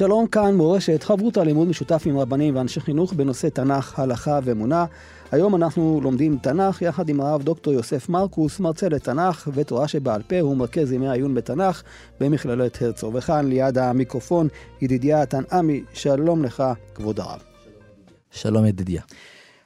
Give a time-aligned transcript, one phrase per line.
[0.00, 4.84] שלום כאן מורשת, חברותא לימוד משותף עם רבנים ואנשי חינוך בנושא תנ"ך, הלכה ואמונה.
[5.32, 10.40] היום אנחנו לומדים תנ"ך יחד עם הרב דוקטור יוסף מרקוס, מרצה לתנ"ך ותורה שבעל פה,
[10.40, 11.82] הוא מרכז ימי העיון בתנ"ך
[12.20, 13.14] במכללת הרצוג.
[13.14, 14.48] וכאן ליד המיקרופון
[14.80, 16.62] ידידיה תנעמי, שלום לך
[16.94, 17.42] כבוד הרב.
[18.30, 19.02] שלום ידידיה.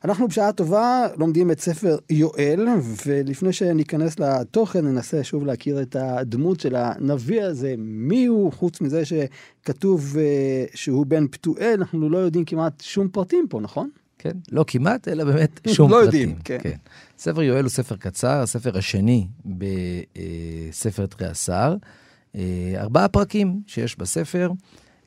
[0.05, 2.67] אנחנו בשעה טובה לומדים את ספר יואל,
[3.07, 9.03] ולפני שניכנס לתוכן ננסה שוב להכיר את הדמות של הנביא הזה, מי הוא, חוץ מזה
[9.05, 10.19] שכתוב uh,
[10.75, 13.91] שהוא בן פתואל, אנחנו לא יודעים כמעט שום פרטים פה, נכון?
[14.19, 16.21] כן, לא כמעט, אלא באמת שום לא פרטים.
[16.21, 16.59] יודעים, כן.
[16.63, 16.77] כן.
[17.19, 21.77] ספר יואל הוא ספר קצר, הספר השני בספר תרי עשר.
[22.35, 24.51] אה, ארבעה פרקים שיש בספר.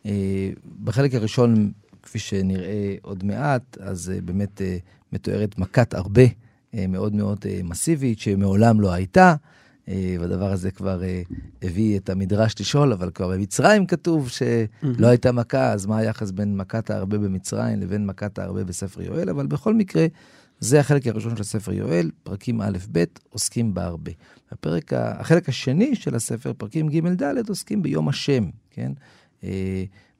[0.05, 0.49] אה,
[0.83, 1.71] בחלק הראשון
[2.03, 4.61] כפי שנראה עוד מעט, אז באמת
[5.13, 9.35] מתוארת מכת הרבה uh, מאוד מאוד uh, מסיבית, שמעולם לא הייתה.
[9.85, 11.01] Uh, והדבר הזה כבר
[11.61, 16.57] הביא את המדרש לשאול, אבל כבר במצרים כתוב שלא הייתה מכה, אז מה היחס בין
[16.57, 19.29] מכת הרבה במצרים לבין מכת הרבה בספר יואל?
[19.29, 20.05] אבל בכל מקרה,
[20.59, 24.11] זה החלק הראשון של ספר יואל, פרקים א'-ב' עוסקים בהרבה.
[24.51, 28.91] הפרק, החלק השני של הספר, פרקים ג'-ד', עוסקים ביום השם, כן?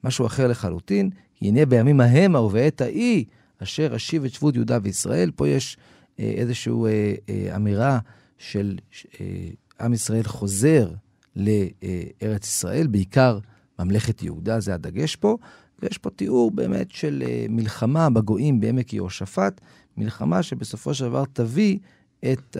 [0.04, 1.10] משהו אחר לחלוטין,
[1.42, 3.24] הנה בימים ההם ובעת ההיא,
[3.62, 5.30] אשר אשיב את שבות יהודה וישראל.
[5.36, 5.76] פה יש
[6.20, 7.98] אה, איזושהי אה, אה, אמירה
[8.38, 8.78] של
[9.20, 9.26] אה,
[9.80, 10.90] עם ישראל חוזר
[11.36, 13.38] לארץ ישראל, בעיקר
[13.78, 15.36] ממלכת יהודה, זה הדגש פה.
[15.82, 19.60] ויש פה תיאור באמת של אה, מלחמה בגויים בעמק יהושפט,
[19.96, 21.78] מלחמה שבסופו של דבר תביא
[22.32, 22.56] את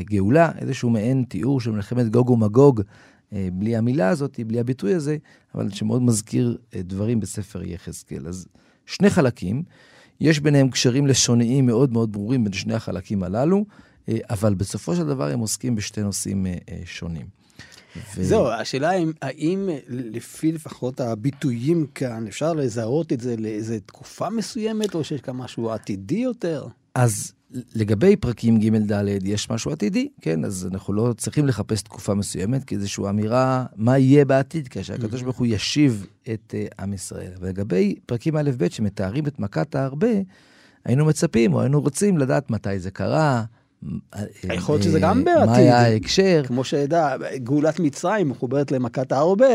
[0.00, 2.82] הגאולה, אה, אה, איזשהו מעין תיאור של מלחמת גוג ומגוג
[3.32, 5.16] אה, בלי המילה הזאת, בלי הביטוי הזה,
[5.54, 8.26] אבל שמאוד מזכיר אה, דברים בספר יחזקאל.
[8.26, 8.46] אז
[8.86, 9.62] שני חלקים,
[10.20, 13.64] יש ביניהם קשרים לשוניים מאוד מאוד ברורים בין שני החלקים הללו,
[14.08, 16.46] אה, אבל בסופו של דבר הם עוסקים בשתי נושאים
[16.84, 17.26] שונים.
[18.16, 18.24] ו...
[18.24, 24.94] זהו, השאלה היא, האם לפי לפחות הביטויים כאן, אפשר לזהות את זה לאיזה תקופה מסוימת,
[24.94, 26.66] או שיש כאן משהו עתידי יותר?
[26.94, 27.32] אז
[27.74, 30.44] לגבי פרקים ג' ד' יש משהו עתידי, כן?
[30.44, 35.22] אז אנחנו לא צריכים לחפש תקופה מסוימת, כי איזושהי אמירה מה יהיה בעתיד, כאשר הקדוש
[35.22, 37.32] ברוך הוא ישיב את uh, עם ישראל.
[37.40, 40.16] ולגבי פרקים א' ב' שמתארים את מכת ההרבה,
[40.84, 43.44] היינו מצפים או היינו רוצים לדעת מתי זה קרה,
[44.44, 45.46] יכול להיות שזה גם בעתיד.
[45.46, 46.42] מה היה ההקשר?
[46.46, 49.54] כמו שידע, גאולת מצרים מחוברת למכת ההרבה,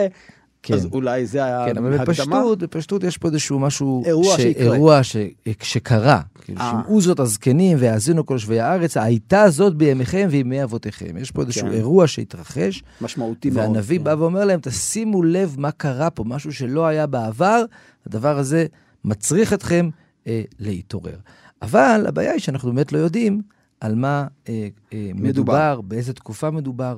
[0.64, 0.74] כן.
[0.74, 4.42] אז אולי זה היה כן, אבל בפשטות, בפשטות יש פה איזשהו משהו, אירוע ש...
[4.42, 4.74] שיקרה.
[4.74, 5.16] אירוע ש...
[5.62, 6.22] שקרה.
[6.42, 6.72] כאילו, אה.
[6.72, 11.18] שמעו זאת הזקנים ויאזינו כל שבי הארץ, הייתה זאת בימיכם וימי אבותיכם.
[11.18, 11.74] יש פה איזשהו כן.
[11.74, 12.84] אירוע שהתרחש.
[13.02, 13.66] משמעותי מאוד.
[13.66, 14.04] והנביא כן.
[14.04, 17.64] בא ואומר להם, תשימו לב מה קרה פה, משהו שלא היה בעבר,
[18.08, 18.66] הדבר הזה
[19.06, 19.90] מצריך אתכם
[20.28, 21.18] אה, להתעורר.
[21.62, 23.42] אבל הבעיה היא שאנחנו באמת לא יודעים
[23.80, 26.98] על מה אה, אה, מדובר, מדובר, באיזה תקופה מדובר.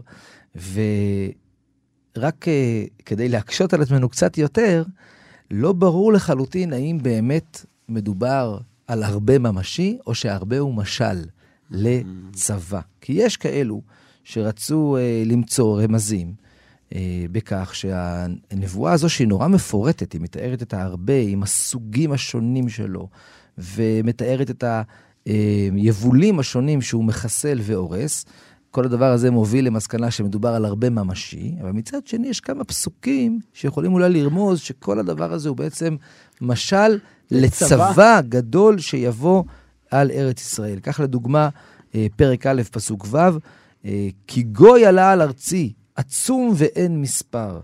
[0.56, 0.82] ו...
[2.18, 4.84] רק uh, כדי להקשות על עצמנו קצת יותר,
[5.52, 8.58] לא ברור לחלוטין האם באמת מדובר
[8.88, 11.26] על הרבה ממשי, או שהרבה הוא משל
[11.72, 12.80] לצבא.
[13.02, 13.82] כי יש כאלו
[14.24, 16.34] שרצו uh, למצוא רמזים
[16.90, 16.94] uh,
[17.32, 23.08] בכך שהנבואה הזו, שהיא נורא מפורטת, היא מתארת את ההרבה עם הסוגים השונים שלו,
[23.58, 24.64] ומתארת את
[25.26, 28.26] היבולים השונים שהוא מחסל והורס,
[28.74, 33.40] כל הדבר הזה מוביל למסקנה שמדובר על הרבה ממשי, אבל מצד שני יש כמה פסוקים
[33.54, 35.96] שיכולים אולי לרמוז שכל הדבר הזה הוא בעצם
[36.42, 37.00] משל
[37.32, 39.44] לצבא, לצבא גדול שיבוא
[39.92, 40.80] על ארץ ישראל.
[40.84, 41.50] כך לדוגמה,
[41.96, 43.18] אה, פרק א', פסוק ו',
[43.86, 47.60] אה, כי גוי עלה על ארצי, עצום ואין מספר,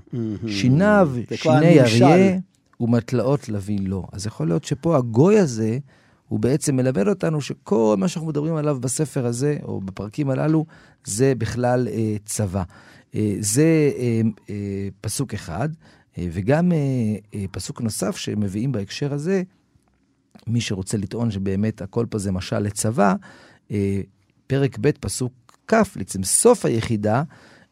[0.48, 2.38] שיניו שיני אריה
[2.80, 4.08] ומטלאות לביא לו.
[4.12, 5.78] אז יכול להיות שפה הגוי הזה,
[6.30, 10.66] הוא בעצם מלמד אותנו שכל מה שאנחנו מדברים עליו בספר הזה, או בפרקים הללו,
[11.06, 12.64] זה בכלל אה, צבא.
[13.16, 15.70] אה, זה אה, אה, פסוק אחד,
[16.18, 16.78] אה, וגם אה,
[17.36, 19.44] אה, פסוק נוסף שמביאים בהקשר הזה,
[20.48, 23.16] מי שרוצה לטעון שבאמת הכל פה זה משל לצבא,
[23.72, 24.02] אה,
[24.48, 25.34] פרק ב', פסוק
[25.68, 27.24] כ', בעצם סוף היחידה,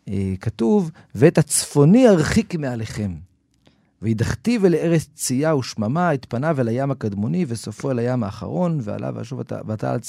[0.07, 3.26] אה, כתוב, ואת הצפוני ארחיק מעליכם.
[4.01, 9.13] וידחתיו אל ארץ צייה ושממה, את פניו אל הים הקדמוני, וסופו אל הים האחרון, ועליו
[9.17, 9.99] ואשוב ואתה על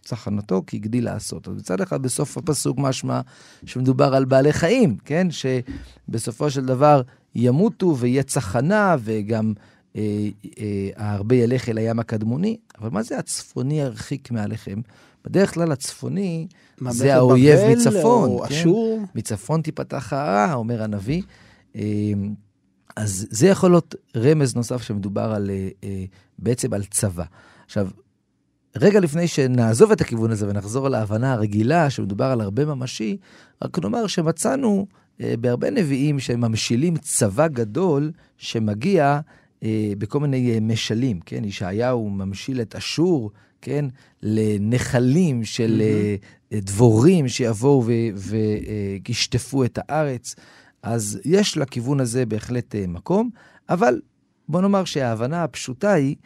[0.00, 1.48] צחנתו, כי הגדיל לעשות.
[1.48, 3.20] אז מצד אחד, בסוף הפסוק משמע
[3.66, 5.28] שמדובר על בעלי חיים, כן?
[5.30, 7.02] שבסופו של דבר
[7.34, 9.52] ימותו ויהיה צחנה, וגם
[9.96, 12.56] אה, אה, הרבה ילך אל הים הקדמוני.
[12.80, 14.80] אבל מה זה הצפוני ירחיק מעליכם?
[15.24, 16.46] בדרך כלל הצפוני
[16.90, 18.54] זה האויב מצפון, או כן?
[18.54, 19.00] אשור.
[19.14, 21.22] מצפון תיפתח הרעה, אומר הנביא.
[21.76, 21.82] אה,
[22.96, 26.04] אז זה יכול להיות רמז נוסף שמדובר על, אה, אה,
[26.38, 27.24] בעצם על צבא.
[27.66, 27.88] עכשיו,
[28.76, 33.16] רגע לפני שנעזוב את הכיוון הזה ונחזור להבנה הרגילה שמדובר על הרבה ממשי,
[33.62, 34.86] רק נאמר שמצאנו
[35.20, 39.20] אה, בהרבה נביאים שממשילים צבא גדול שמגיע
[39.98, 41.44] בכל מיני משלים, כן?
[41.44, 43.30] ישעיהו ממשיל את אשור,
[43.60, 43.84] כן?
[44.22, 46.56] לנחלים של mm-hmm.
[46.60, 47.84] דבורים שיבואו
[49.06, 50.34] וישטפו את הארץ.
[50.84, 53.30] אז יש לכיוון הזה בהחלט מקום,
[53.68, 54.00] אבל
[54.48, 56.16] בוא נאמר שההבנה הפשוטה היא,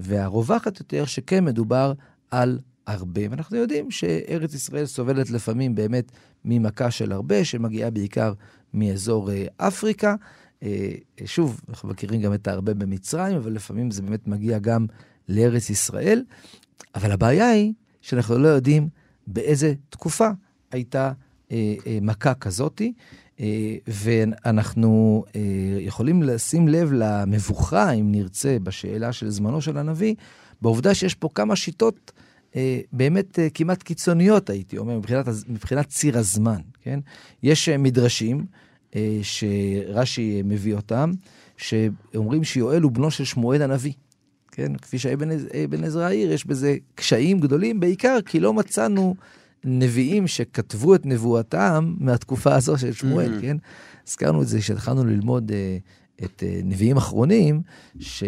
[0.00, 1.92] והרווחת יותר, שכן מדובר
[2.30, 3.20] על הרבה.
[3.30, 6.12] ואנחנו יודעים שארץ ישראל סובלת לפעמים באמת
[6.44, 8.32] ממכה של הרבה, שמגיעה בעיקר
[8.74, 10.14] מאזור אה, אפריקה.
[10.62, 10.92] אה,
[11.24, 14.86] שוב, אנחנו מכירים גם את הרבה במצרים, אבל לפעמים זה באמת מגיע גם
[15.28, 16.24] לארץ ישראל.
[16.94, 18.88] אבל הבעיה היא שאנחנו לא יודעים
[19.26, 20.28] באיזה תקופה
[20.70, 21.12] הייתה
[21.52, 22.92] אה, מכה כזאתי.
[23.86, 25.24] ואנחנו
[25.80, 30.14] יכולים לשים לב למבוכה, אם נרצה, בשאלה של זמנו של הנביא,
[30.62, 32.12] בעובדה שיש פה כמה שיטות
[32.56, 37.00] אה, באמת אה, כמעט קיצוניות, הייתי אומר, מבחינת, מבחינת ציר הזמן, כן?
[37.42, 38.46] יש אה, מדרשים
[39.22, 41.10] שרש"י מביא אותם,
[41.56, 43.92] שאומרים שיואל הוא בנו של שמואל הנביא.
[44.52, 49.14] כן, כפי שאבן עזרא העיר, יש בזה קשיים גדולים, בעיקר כי לא מצאנו
[49.64, 53.42] נביאים שכתבו את נבואתם מהתקופה הזו של שמואל, mm-hmm.
[53.42, 53.56] כן?
[54.06, 57.62] הזכרנו את זה כשהתחלנו ללמוד uh, את uh, נביאים אחרונים,
[58.00, 58.24] ש...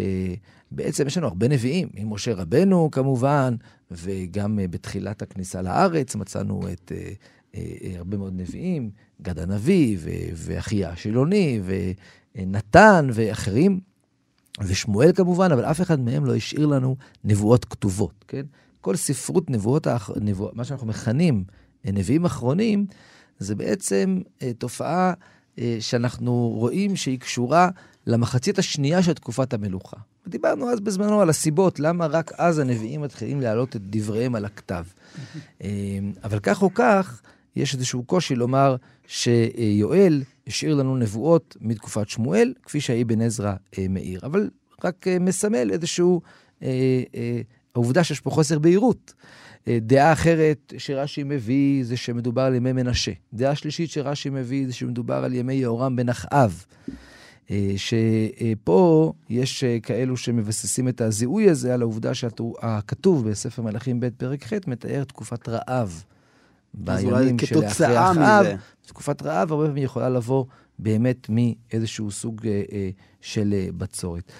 [0.71, 3.55] בעצם יש לנו הרבה נביאים, ממשה רבנו כמובן,
[3.91, 7.11] וגם אה, בתחילת הכניסה לארץ מצאנו את אה,
[7.55, 8.89] אה, הרבה מאוד נביאים,
[9.21, 9.97] גד הנביא,
[10.35, 11.61] ואחיה השילוני,
[12.35, 13.79] ונתן, ואחרים,
[14.61, 18.45] ושמואל כמובן, אבל אף אחד מהם לא השאיר לנו נבואות כתובות, כן?
[18.81, 19.87] כל ספרות נבואות,
[20.21, 21.43] נבוא, מה שאנחנו מכנים
[21.85, 22.85] נביאים אחרונים,
[23.39, 24.21] זה בעצם
[24.57, 25.13] תופעה
[25.79, 27.69] שאנחנו רואים שהיא קשורה
[28.07, 29.97] למחצית השנייה של תקופת המלוכה.
[30.27, 34.85] דיברנו אז בזמנו על הסיבות, למה רק אז הנביאים מתחילים להעלות את דבריהם על הכתב.
[36.23, 37.21] אבל כך או כך,
[37.55, 38.75] יש איזשהו קושי לומר
[39.07, 44.19] שיואל השאיר לנו נבואות מתקופת שמואל, כפי שהאבן עזרא אה, מאיר.
[44.23, 44.49] אבל
[44.83, 46.21] רק אה, מסמל איזשהו,
[46.63, 46.67] אה,
[47.75, 49.13] העובדה שיש פה חוסר בהירות.
[49.67, 53.11] דעה אחרת שרש"י מביא זה שמדובר על ימי מנשה.
[53.33, 56.65] דעה שלישית שרש"י מביא זה שמדובר על ימי יהורם בן אחאב.
[57.51, 64.09] אה, שפה יש אה, כאלו שמבססים את הזיהוי הזה על העובדה שהכתוב בספר מלכים ב'
[64.17, 66.03] פרק ח' מתאר תקופת רעב.
[66.73, 68.45] בימים של אחרי אחאב,
[68.85, 70.45] תקופת רעב הרבה פעמים יכולה לבוא
[70.79, 72.89] באמת מאיזשהו סוג אה,
[73.21, 74.31] של בצורת.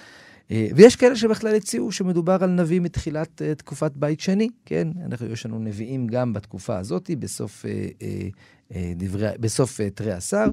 [0.50, 4.88] ויש כאלה שבכלל הציעו שמדובר על נביא מתחילת תקופת בית שני, כן?
[5.06, 7.64] אנחנו, יש לנו נביאים גם בתקופה הזאת, בסוף,
[8.96, 10.44] דברי, בסוף תרי עשר,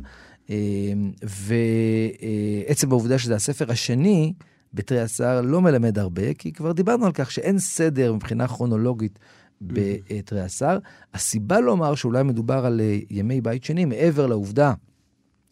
[1.23, 4.33] ועצם העובדה שזה הספר השני
[4.73, 9.19] בתרי עשר לא מלמד הרבה, כי כבר דיברנו על כך שאין סדר מבחינה כרונולוגית
[9.61, 10.77] בתרי עשר.
[11.13, 14.73] הסיבה לומר שאולי מדובר על אה, ימי בית שני, מעבר לעובדה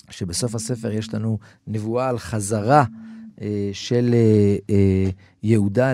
[0.10, 3.05] שבסוף הספר יש לנו נבואה על חזרה אה,
[3.74, 4.16] של
[4.70, 5.10] אה,
[5.44, 5.94] יהודה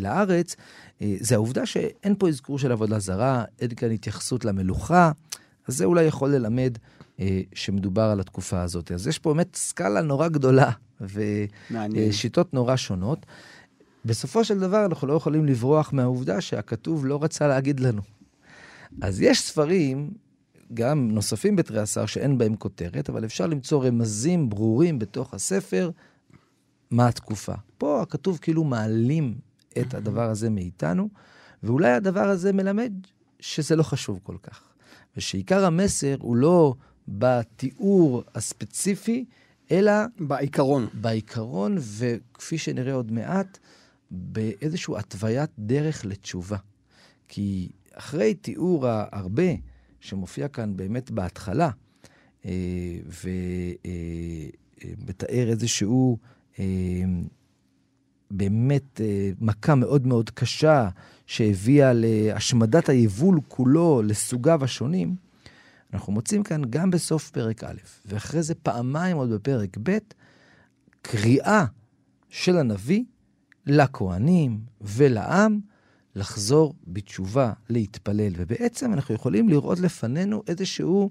[0.00, 0.56] לארץ,
[1.00, 5.12] זה העובדה שאין פה אזכור של עבודה זרה, אין כאן התייחסות למלוכה,
[5.68, 6.78] אז זה אולי יכול ללמד
[7.20, 8.92] אה, שמדובר על התקופה הזאת.
[8.92, 10.70] אז יש פה באמת סקאלה נורא גדולה,
[11.00, 13.26] ושיטות נורא שונות.
[14.04, 18.02] בסופו של דבר אנחנו לא יכולים לברוח מהעובדה שהכתוב לא רצה להגיד לנו.
[19.02, 20.10] אז יש ספרים,
[20.74, 25.90] גם נוספים בתרי עשר, שאין בהם כותרת, אבל אפשר למצוא רמזים ברורים בתוך הספר
[26.90, 27.54] מה התקופה.
[27.78, 29.38] פה הכתוב כאילו מעלים
[29.80, 31.08] את הדבר הזה מאיתנו,
[31.62, 32.92] ואולי הדבר הזה מלמד
[33.40, 34.62] שזה לא חשוב כל כך.
[35.16, 36.74] ושעיקר המסר הוא לא
[37.08, 39.24] בתיאור הספציפי,
[39.70, 39.92] אלא...
[40.20, 40.86] בעיקרון.
[40.94, 43.58] בעיקרון, וכפי שנראה עוד מעט,
[44.10, 46.56] באיזושהי התוויית דרך לתשובה.
[47.28, 49.52] כי אחרי תיאור הרבה
[50.00, 51.70] שמופיע כאן באמת בהתחלה,
[52.44, 52.50] אה,
[54.96, 56.37] ומתאר אה, איזשהו אה,
[58.30, 59.00] באמת
[59.40, 60.88] מכה מאוד מאוד קשה
[61.26, 65.16] שהביאה להשמדת היבול כולו לסוגיו השונים,
[65.92, 69.98] אנחנו מוצאים כאן גם בסוף פרק א', ואחרי זה פעמיים עוד בפרק ב',
[71.02, 71.64] קריאה
[72.28, 73.04] של הנביא
[73.66, 75.60] לכהנים ולעם
[76.14, 78.32] לחזור בתשובה, להתפלל.
[78.36, 81.10] ובעצם אנחנו יכולים לראות לפנינו איזשהו,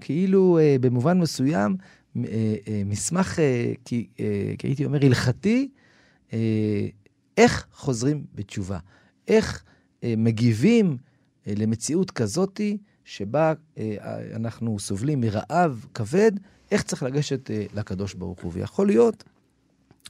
[0.00, 2.01] כאילו אה, במובן מסוים, אה, אה,
[2.86, 5.68] מסמך, אה, כי, אה, כי הייתי אומר, הלכתי,
[6.32, 6.86] אה,
[7.36, 8.78] איך חוזרים בתשובה,
[9.28, 9.64] איך
[10.04, 10.96] אה, מגיבים
[11.46, 13.96] אה, למציאות כזאתי, שבה אה,
[14.34, 16.32] אנחנו סובלים מרעב כבד,
[16.70, 18.52] איך צריך לגשת אה, לקדוש ברוך הוא.
[18.54, 19.24] ויכול להיות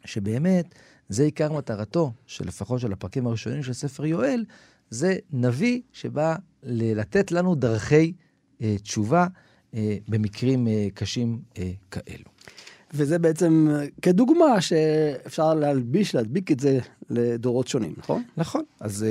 [0.05, 0.75] שבאמת
[1.09, 4.45] זה עיקר מטרתו, שלפחות של הפרקים הראשונים של ספר יואל,
[4.91, 8.13] זה נביא שבא לתת לנו דרכי
[8.63, 9.27] אה, תשובה, אה,
[10.09, 12.25] במקרים אה, קשים אה, כאלו.
[12.95, 13.69] וזה בעצם
[14.02, 16.79] כדוגמה שאפשר להלביש, להדביק את זה
[17.11, 18.23] לדורות שונים, נכון?
[18.37, 18.62] נכון.
[18.81, 19.07] אז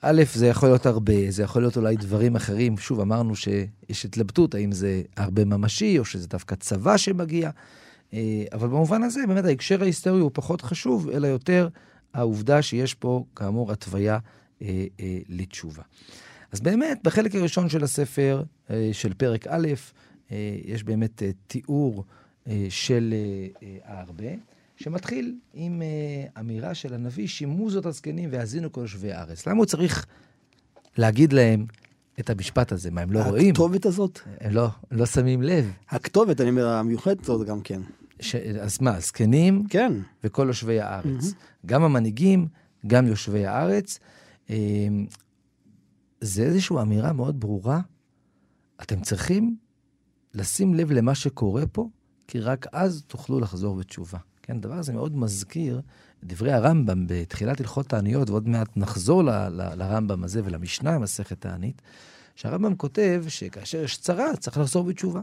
[0.00, 2.78] א', זה יכול להיות הרבה, זה יכול להיות אולי דברים אחרים.
[2.78, 7.50] שוב, אמרנו שיש התלבטות, האם זה הרבה ממשי, או שזה דווקא צבא שמגיע.
[8.52, 11.68] אבל במובן הזה, באמת ההקשר ההיסטורי הוא פחות חשוב, אלא יותר
[12.14, 14.18] העובדה שיש פה, כאמור, התוויה
[14.62, 15.82] אה, אה, לתשובה.
[16.54, 19.68] אז באמת, בחלק הראשון של הספר, אה, של פרק א',
[20.32, 22.04] אה, יש באמת אה, תיאור
[22.68, 23.14] של
[23.84, 24.28] הארבה,
[24.76, 25.82] שמתחיל עם
[26.40, 29.46] אמירה של הנביא, שימו זאת הזקנים והאזינו כל יושבי הארץ.
[29.46, 30.06] למה הוא צריך
[30.96, 31.66] להגיד להם
[32.20, 32.90] את המשפט הזה?
[32.90, 33.50] מה, הם לא רואים?
[33.50, 34.20] הכתובת הזאת?
[34.50, 35.72] לא, לא שמים לב.
[35.90, 37.80] הכתובת, אני אומר, המיוחדת הזאת גם כן.
[38.20, 38.34] ש...
[38.34, 39.64] אז מה, זקנים?
[39.68, 39.92] כן.
[40.24, 41.24] וכל יושבי הארץ.
[41.24, 41.66] Mm-hmm.
[41.66, 42.46] גם המנהיגים,
[42.86, 43.98] גם יושבי הארץ.
[46.20, 47.80] זה איזושהי אמירה מאוד ברורה.
[48.82, 49.56] אתם צריכים
[50.34, 51.88] לשים לב למה שקורה פה,
[52.28, 54.18] כי רק אז תוכלו לחזור בתשובה.
[54.42, 59.30] כן, הדבר הזה מאוד מזכיר את דברי הרמב"ם בתחילת הלכות תעניות, ועוד מעט נחזור ל-
[59.30, 61.82] ל- לרמב"ם הזה ולמשנה במסכת תענית,
[62.36, 65.20] שהרמב"ם כותב שכאשר יש צרה, צריך לחזור בתשובה.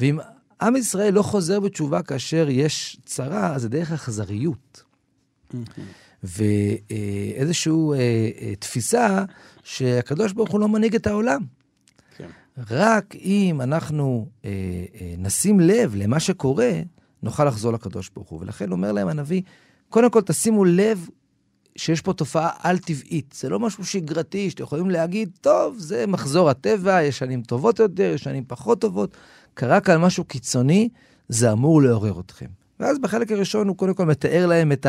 [0.00, 0.18] ואם
[0.60, 4.84] עם ישראל לא חוזר בתשובה כאשר יש צרה, אז זה דרך אכזריות.
[6.22, 7.98] ואיזושהי אה,
[8.40, 9.24] אה, תפיסה
[9.62, 11.40] שהקדוש ברוך הוא לא מנהיג את העולם.
[12.16, 12.28] כן.
[12.70, 14.50] רק אם אנחנו אה,
[15.00, 16.80] אה, נשים לב למה שקורה,
[17.22, 18.40] נוכל לחזור לקדוש ברוך הוא.
[18.40, 19.42] ולכן אומר להם הנביא,
[19.88, 21.08] קודם כל תשימו לב
[21.76, 23.34] שיש פה תופעה על-טבעית.
[23.38, 28.12] זה לא משהו שגרתי, שאתם יכולים להגיד, טוב, זה מחזור הטבע, יש שנים טובות יותר,
[28.14, 29.16] יש שנים פחות טובות.
[29.54, 30.88] קרה כאן משהו קיצוני,
[31.28, 32.46] זה אמור לעורר אתכם.
[32.80, 34.86] ואז בחלק הראשון הוא קודם כל מתאר להם את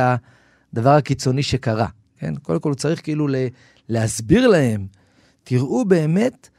[0.74, 1.88] הדבר הקיצוני שקרה.
[2.18, 2.36] כן?
[2.36, 3.28] קודם כל הוא צריך כאילו
[3.90, 4.88] להסביר להם,
[5.44, 6.50] תראו באמת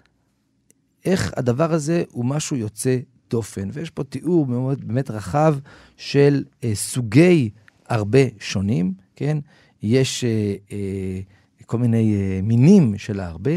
[1.04, 2.98] איך הדבר הזה הוא משהו יוצא
[3.30, 3.68] דופן.
[3.72, 5.56] ויש פה תיאור מאוד באמת רחב
[5.96, 7.50] של אה, סוגי
[7.88, 9.38] הרבה שונים, כן?
[9.82, 11.20] יש אה, אה,
[11.66, 13.52] כל מיני אה, מינים של ההרבה,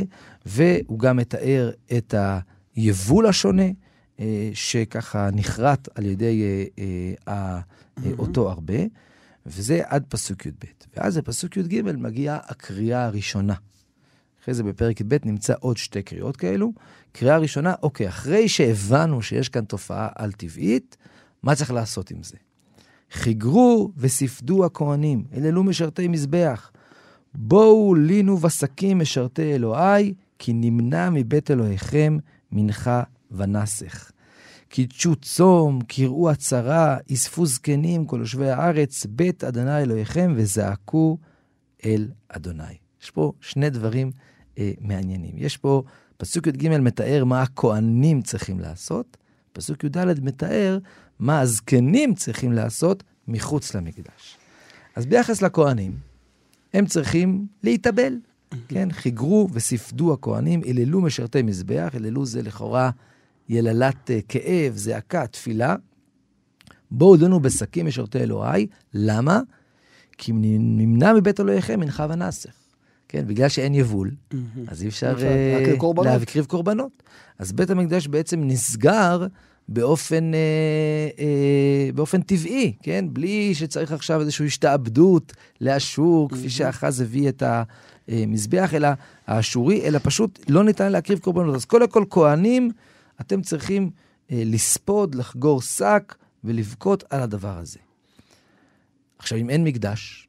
[0.46, 2.16] והוא גם מתאר את
[2.76, 3.68] היבול השונה,
[4.20, 6.44] אה, שככה נחרט על ידי
[6.80, 7.60] אה, אה,
[8.18, 8.78] אותו הרבה,
[9.46, 10.66] וזה עד פסוק י"ב.
[10.98, 13.54] ואז בפסוק י"ג מגיעה הקריאה הראשונה.
[14.44, 16.74] אחרי זה בפרק י"ב נמצא עוד שתי קריאות כאלו.
[17.12, 20.98] קריאה ראשונה, אוקיי, אחרי שהבנו שיש כאן תופעה על-טבעית,
[21.44, 22.38] מה צריך לעשות עם זה?
[23.12, 26.72] חיגרו וספדו הכהנים, אללו משרתי מזבח.
[27.34, 32.18] בואו לינו בשקים משרתי אלוהי, כי נמנע מבית אלוהיכם
[32.52, 34.11] מנחה ונסך.
[34.72, 41.18] קידשו צום, קראו הצרה, אספו זקנים כל יושבי הארץ, בית אדוני אלוהיכם, וזעקו
[41.86, 42.78] אל אדוני.
[43.04, 44.12] יש פה שני דברים
[44.58, 45.32] אה, מעניינים.
[45.38, 45.84] יש פה,
[46.18, 49.18] פסוק י"ג מתאר מה הכוהנים צריכים לעשות,
[49.54, 50.78] פסוק י"ד מתאר
[51.20, 54.38] מה הזקנים צריכים לעשות מחוץ למקדש.
[54.96, 55.98] אז ביחס לכוהנים,
[56.74, 58.18] הם צריכים להתאבל,
[58.68, 58.92] כן?
[58.92, 62.92] חיגרו וספדו הכוהנים, אללו משרתי מזבח, אללו זה לכאורה
[63.52, 65.76] יללת uh, כאב, זעקה, תפילה.
[66.92, 68.68] בואו דונו בשקים משרתי אלוהי.
[68.94, 69.42] למה?
[70.18, 72.52] כי נמנע מבית אלוהיכם מנחה ונסך.
[73.08, 74.12] כן, בגלל שאין יבול,
[74.68, 77.04] אז אי אפשר uh, להקריב קורבנות.
[77.40, 79.28] אז בית המקדש בעצם נסגר
[79.68, 80.40] באופן, אה,
[81.20, 83.06] אה, באופן טבעי, כן?
[83.10, 87.44] בלי שצריך עכשיו איזושהי השתעבדות לאשור, כפי שאחז הביא את
[88.08, 88.90] המזבח, אלא
[89.28, 91.56] האשורי, אלא פשוט לא ניתן להקריב קורבנות.
[91.56, 92.72] אז קודם כל, כהנים,
[93.22, 93.92] אתם צריכים
[94.32, 97.80] אה, לספוד, לחגור שק ולבכות על הדבר הזה.
[99.18, 100.28] עכשיו, אם אין מקדש,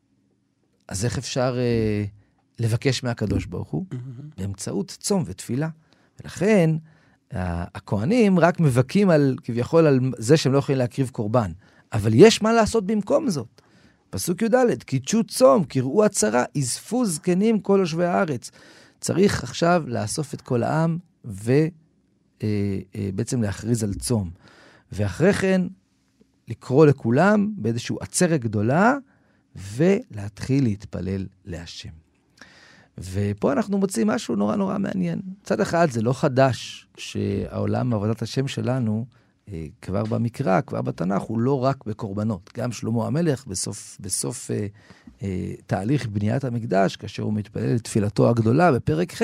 [0.88, 2.04] אז איך אפשר אה,
[2.58, 3.86] לבקש מהקדוש ברוך הוא?
[4.38, 5.68] באמצעות צום ותפילה.
[6.20, 6.70] ולכן,
[7.74, 11.52] הכהנים רק מבכים על, כביכול, על זה שהם לא יכולים להקריב קורבן.
[11.92, 13.62] אבל יש מה לעשות במקום זאת.
[14.10, 18.50] פסוק י"ד, קידשו צום, קראו הצרה, אספו זקנים כל יושבי הארץ.
[19.00, 21.81] צריך עכשיו לאסוף את כל העם ובעצם
[22.42, 24.30] אה, אה, להכריז על צום.
[24.92, 25.62] ואחרי כן,
[26.48, 28.96] לקרוא לכולם באיזושהי עצרת גדולה,
[29.56, 31.90] ולהתחיל להתפלל להשם.
[32.98, 35.20] ופה אנחנו מוצאים משהו נורא נורא מעניין.
[35.42, 39.06] מצד אחד, זה לא חדש שהעולם עבודת השם שלנו,
[39.48, 42.50] אה, כבר במקרא, כבר בתנ"ך, הוא לא רק בקורבנות.
[42.56, 44.66] גם שלמה המלך, בסוף, בסוף אה,
[45.66, 49.22] תהליך בניית המקדש, כאשר הוא מתפלל לתפילתו הגדולה בפרק ח',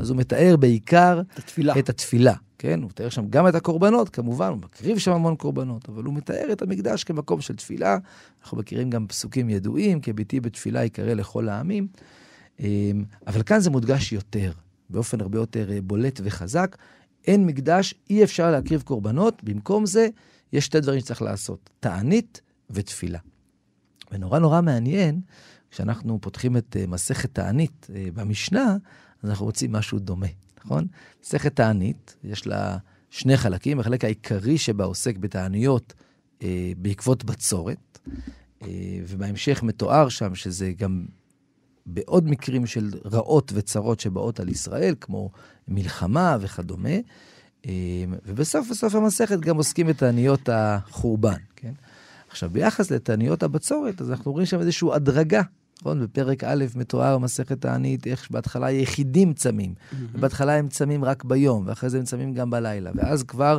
[0.00, 1.78] אז הוא מתאר בעיקר את התפילה.
[1.78, 2.34] את התפילה.
[2.58, 6.14] כן, הוא מתאר שם גם את הקורבנות, כמובן, הוא מקריב שם המון קורבנות, אבל הוא
[6.14, 7.98] מתאר את המקדש כמקום של תפילה.
[8.42, 11.86] אנחנו מכירים גם פסוקים ידועים, כי ביתי בתפילה יקרא לכל העמים.
[12.60, 14.52] אמ, אבל כאן זה מודגש יותר,
[14.90, 16.76] באופן הרבה יותר אה, בולט וחזק.
[17.26, 20.08] אין מקדש, אי אפשר להקריב קורבנות, במקום זה
[20.52, 22.40] יש שתי דברים שצריך לעשות, תענית
[22.70, 23.18] ותפילה.
[24.12, 25.20] ונורא נורא מעניין,
[25.70, 28.76] כשאנחנו פותחים את uh, מסכת תענית uh, במשנה,
[29.22, 30.26] אז אנחנו רוצים משהו דומה,
[30.64, 30.86] נכון?
[31.22, 32.78] מסכת תענית, יש לה
[33.10, 35.94] שני חלקים, החלק העיקרי שבה עוסק בתעניות
[36.38, 36.42] uh,
[36.76, 38.66] בעקבות בצורת, uh,
[39.08, 41.06] ובהמשך מתואר שם שזה גם
[41.86, 45.30] בעוד מקרים של רעות וצרות שבאות על ישראל, כמו
[45.68, 46.90] מלחמה וכדומה.
[48.26, 51.72] ובסוף בסוף המסכת גם עוסקים בתעניות החורבן, כן?
[52.36, 55.42] עכשיו, ביחס לתעניות הבצורת, אז אנחנו רואים שם איזושהי הדרגה,
[55.80, 56.02] נכון?
[56.02, 59.74] בפרק א' מתואר מסכת תענית, איך בהתחלה היחידים צמים.
[59.74, 60.18] Mm-hmm.
[60.20, 62.90] בהתחלה הם צמים רק ביום, ואחרי זה הם צמים גם בלילה.
[62.94, 63.58] ואז כבר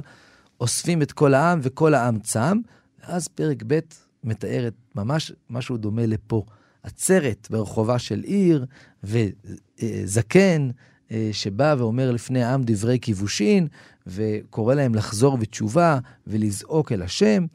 [0.62, 2.58] אוספים את כל העם, וכל העם צם.
[3.04, 3.80] ואז פרק ב'
[4.24, 6.44] מתאר את ממש משהו דומה לפה.
[6.84, 8.66] עצרת ברחובה של עיר,
[9.04, 10.70] וזקן
[11.12, 13.68] אה, שבא ואומר לפני העם דברי כיבושין,
[14.08, 17.46] וקורא להם לחזור בתשובה ולזעוק אל השם.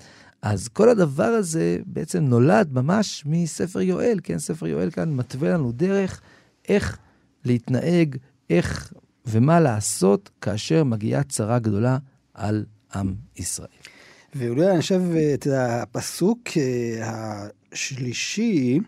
[0.43, 4.39] אז כל הדבר הזה בעצם נולד ממש מספר יואל, כן?
[4.39, 6.21] ספר יואל כאן מתווה לנו דרך
[6.69, 6.99] איך
[7.45, 8.17] להתנהג,
[8.51, 8.93] איך
[9.27, 11.99] ומה לעשות כאשר מגיעה צרה גדולה
[12.35, 13.69] על עם ישראל.
[14.35, 15.03] ואולי אני חושב
[15.35, 18.81] את הפסוק אה, השלישי,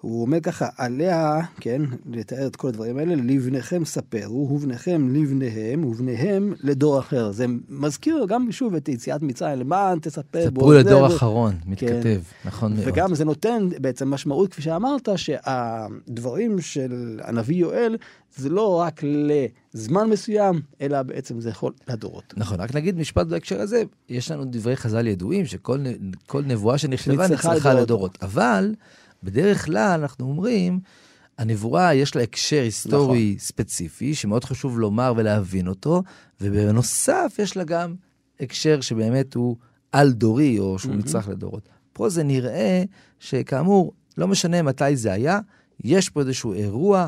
[0.00, 6.54] הוא אומר ככה, עליה, כן, לתאר את כל הדברים האלה, לבניכם ספרו, ובניכם לבניהם, ובניהם
[6.62, 7.32] לדור אחר.
[7.32, 10.60] זה מזכיר גם שוב את יציאת מצרים, למען תספר בו.
[10.60, 11.06] ספרו לדור ו...
[11.06, 11.70] אחרון, כן.
[11.70, 12.48] מתכתב, כן.
[12.48, 12.88] נכון מאוד.
[12.88, 17.96] וגם זה נותן בעצם משמעות, כפי שאמרת, שהדברים של הנביא יואל,
[18.36, 19.00] זה לא רק
[19.74, 22.34] לזמן מסוים, אלא בעצם זה יכול לדורות.
[22.36, 27.54] נכון, רק נגיד משפט בהקשר הזה, יש לנו דברי חז"ל ידועים, שכל נבואה שנכתבה נצלחה
[27.54, 27.82] לדורות.
[27.82, 28.18] לדורות.
[28.22, 28.74] אבל...
[29.22, 30.80] בדרך כלל אנחנו אומרים,
[31.38, 33.46] הנבואה יש לה הקשר היסטורי נכון.
[33.46, 36.02] ספציפי, שמאוד חשוב לומר ולהבין אותו,
[36.40, 37.94] ובנוסף יש לה גם
[38.40, 39.56] הקשר שבאמת הוא
[39.92, 40.96] על-דורי, או שהוא mm-hmm.
[40.96, 41.68] נצרך לדורות.
[41.92, 42.82] פה זה נראה
[43.18, 45.40] שכאמור, לא משנה מתי זה היה,
[45.84, 47.06] יש פה איזשהו אירוע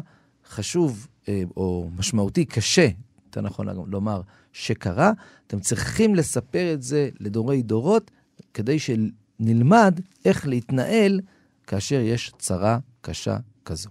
[0.49, 2.89] חשוב אה, או משמעותי, קשה,
[3.27, 4.21] יותר נכון לומר,
[4.53, 5.13] שקרה.
[5.47, 8.11] אתם צריכים לספר את זה לדורי דורות,
[8.55, 11.21] כדי שנלמד איך להתנהל
[11.67, 13.91] כאשר יש צרה קשה כזו.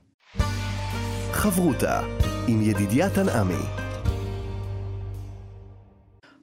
[1.31, 2.01] חברותה
[2.47, 3.81] עם ידידיה תנעמי.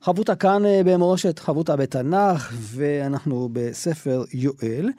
[0.03, 4.91] חברותה כאן אה, במורשת חברותה בתנ"ך, ואנחנו בספר יואל,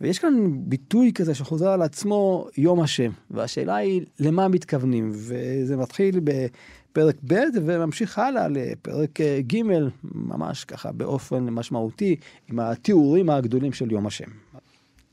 [0.00, 3.10] ויש כאן ביטוי כזה שחוזר על עצמו, יום השם.
[3.30, 5.10] והשאלה היא, למה מתכוונים?
[5.14, 7.34] וזה מתחיל בפרק ב'
[7.66, 9.62] וממשיך הלאה לפרק אה, ג',
[10.02, 12.16] ממש ככה באופן משמעותי,
[12.48, 14.28] עם התיאורים הגדולים של יום השם.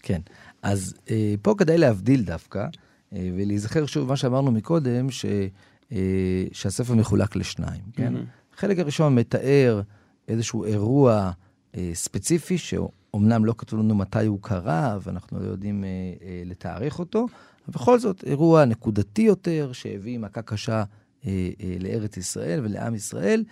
[0.04, 0.22] כן.
[0.64, 2.68] אז אה, פה כדאי להבדיל דווקא,
[3.14, 5.26] אה, ולהיזכר שוב מה שאמרנו מקודם, ש,
[5.92, 8.16] אה, שהספר מחולק לשניים, כן?
[8.16, 8.56] Mm-hmm.
[8.58, 9.82] החלק הראשון מתאר
[10.28, 11.32] איזשהו אירוע
[11.76, 15.90] אה, ספציפי, שאומנם לא כתוב לנו מתי הוא קרה, ואנחנו לא יודעים אה,
[16.22, 17.28] אה, לתארך אותו,
[17.68, 20.84] ובכל זאת אירוע נקודתי יותר, שהביא מכה קשה
[21.26, 23.44] אה, אה, לארץ ישראל ולעם ישראל,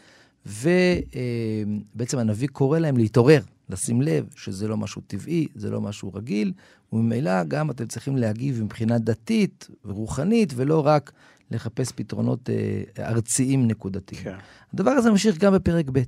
[0.45, 6.11] ובעצם אה, הנביא קורא להם להתעורר, לשים לב שזה לא משהו טבעי, זה לא משהו
[6.13, 6.53] רגיל,
[6.93, 11.11] וממילא גם אתם צריכים להגיב מבחינה דתית ורוחנית, ולא רק
[11.51, 14.23] לחפש פתרונות אה, ארציים נקודתיים.
[14.23, 14.35] כן.
[14.73, 16.01] הדבר הזה ממשיך גם בפרק ב'.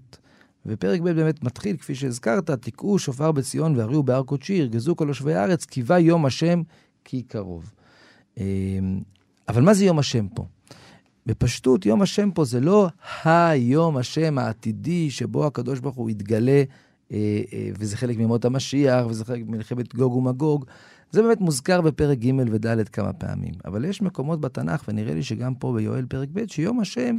[0.65, 5.33] ופרק ב' באמת מתחיל, כפי שהזכרת, תקעו שופר בציון והריעו בהר קודשי, ירגזו כל יושבי
[5.33, 6.61] הארץ, קיווה יום השם
[7.03, 7.71] כי קרוב.
[8.37, 8.43] אה,
[9.49, 10.45] אבל מה זה יום השם פה?
[11.25, 12.87] בפשטות, יום השם פה זה לא
[13.23, 16.63] היום השם העתידי שבו הקדוש ברוך הוא יתגלה
[17.79, 20.65] וזה חלק מימות המשיח, וזה חלק ממלחמת גוג ומגוג.
[21.11, 23.53] זה באמת מוזכר בפרק ג' וד' כמה פעמים.
[23.65, 27.15] אבל יש מקומות בתנ"ך, ונראה לי שגם פה ביואל פרק ב', שיום השם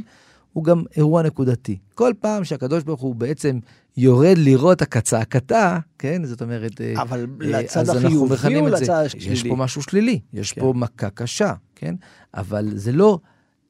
[0.53, 1.77] הוא גם אירוע נקודתי.
[1.93, 3.59] כל פעם שהקדוש ברוך הוא בעצם
[3.97, 6.25] יורד לראות הקצעקתה, כן?
[6.25, 6.81] זאת אומרת...
[6.81, 9.33] אה, אבל לצד החיובי או לצד השלילי?
[9.33, 10.61] יש פה משהו שלילי, יש כן.
[10.61, 11.95] פה מכה קשה, כן?
[12.33, 13.19] אבל זה לא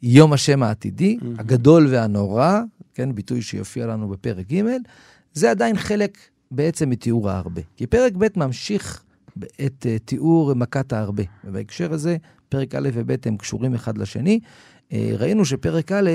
[0.01, 1.25] יום השם העתידי, mm-hmm.
[1.39, 2.59] הגדול והנורא,
[2.93, 3.15] כן?
[3.15, 4.63] ביטוי שיופיע לנו בפרק ג',
[5.35, 6.17] זה עדיין חלק
[6.51, 7.61] בעצם מתיאור ההרבה.
[7.77, 9.03] כי פרק ב' ממשיך
[9.37, 11.23] את uh, תיאור מכת ההרבה.
[11.43, 12.17] ובהקשר הזה,
[12.49, 14.39] פרק א' וב' הם קשורים אחד לשני.
[14.89, 16.11] Uh, ראינו שפרק א'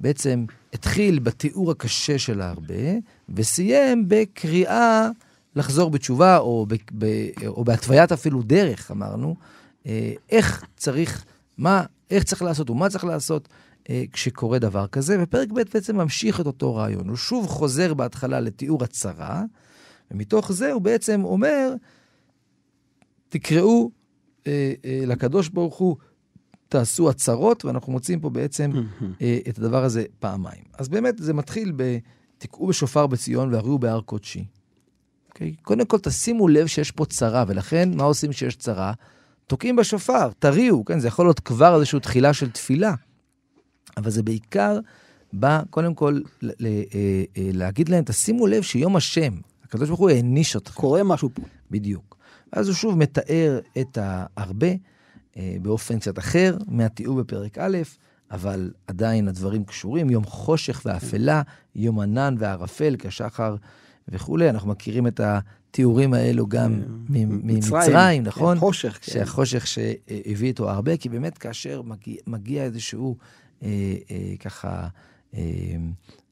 [0.00, 2.74] בעצם התחיל בתיאור הקשה של ההרבה,
[3.28, 5.08] וסיים בקריאה
[5.56, 7.06] לחזור בתשובה, או, ב, ב,
[7.46, 9.36] או בהתוויית אפילו דרך, אמרנו,
[9.82, 9.86] uh,
[10.30, 11.24] איך צריך,
[11.58, 13.48] מה, איך צריך לעשות ומה צריך לעשות.
[13.90, 17.08] אה, כשקורה דבר כזה, ופרק ב' בעצם ממשיך את אותו רעיון.
[17.08, 19.44] הוא שוב חוזר בהתחלה לתיאור הצרה,
[20.10, 21.74] ומתוך זה הוא בעצם אומר,
[23.28, 23.90] תקראו
[24.46, 25.96] אה, אה, לקדוש ברוך הוא
[26.68, 28.70] תעשו הצהרות, ואנחנו מוצאים פה בעצם
[29.22, 30.64] אה, את הדבר הזה פעמיים.
[30.78, 31.98] אז באמת, זה מתחיל ב...
[32.38, 34.40] תקעו בשופר בציון והריעו בהר קודשי.
[34.40, 35.28] Okay?
[35.28, 35.54] אוקיי?
[35.62, 38.92] קודם כל, תשימו לב שיש פה צרה, ולכן, מה עושים כשיש צרה?
[39.46, 41.00] תוקעים בשופר, תריעו, כן?
[41.00, 42.94] זה יכול להיות כבר איזושהי תחילה של תפילה.
[43.96, 44.78] אבל זה בעיקר
[45.32, 49.32] בא, קודם כל, אה, אה, להגיד להם, תשימו לב שיום השם,
[49.64, 50.80] הקדוש ברוך הוא העניש אתכם.
[50.80, 51.42] קורה משהו פה.
[51.70, 52.16] בדיוק.
[52.52, 54.70] ואז הוא שוב מתאר את ההרבה
[55.36, 57.78] אה, באופן קצת אחר מהתיאור בפרק א',
[58.30, 61.42] אבל עדיין הדברים קשורים, יום חושך ואפלה,
[61.74, 63.56] יום ענן וערפל כשחר
[64.08, 64.50] וכולי.
[64.50, 68.56] אנחנו מכירים את התיאורים האלו גם ממצרים, נכון?
[68.56, 68.98] כן, חושך.
[69.02, 69.12] כן.
[69.12, 73.16] שהחושך שהביא איתו הרבה, כי באמת כאשר מגיע, מגיע איזשהו
[74.40, 74.88] ככה...
[75.34, 75.76] אה,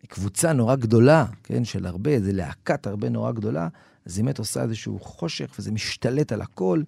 [0.09, 3.69] קבוצה נורא גדולה, כן, של הרבה, איזה להקת הרבה נורא גדולה,
[4.07, 6.83] אז באמת עושה איזשהו חושך וזה משתלט על הכל.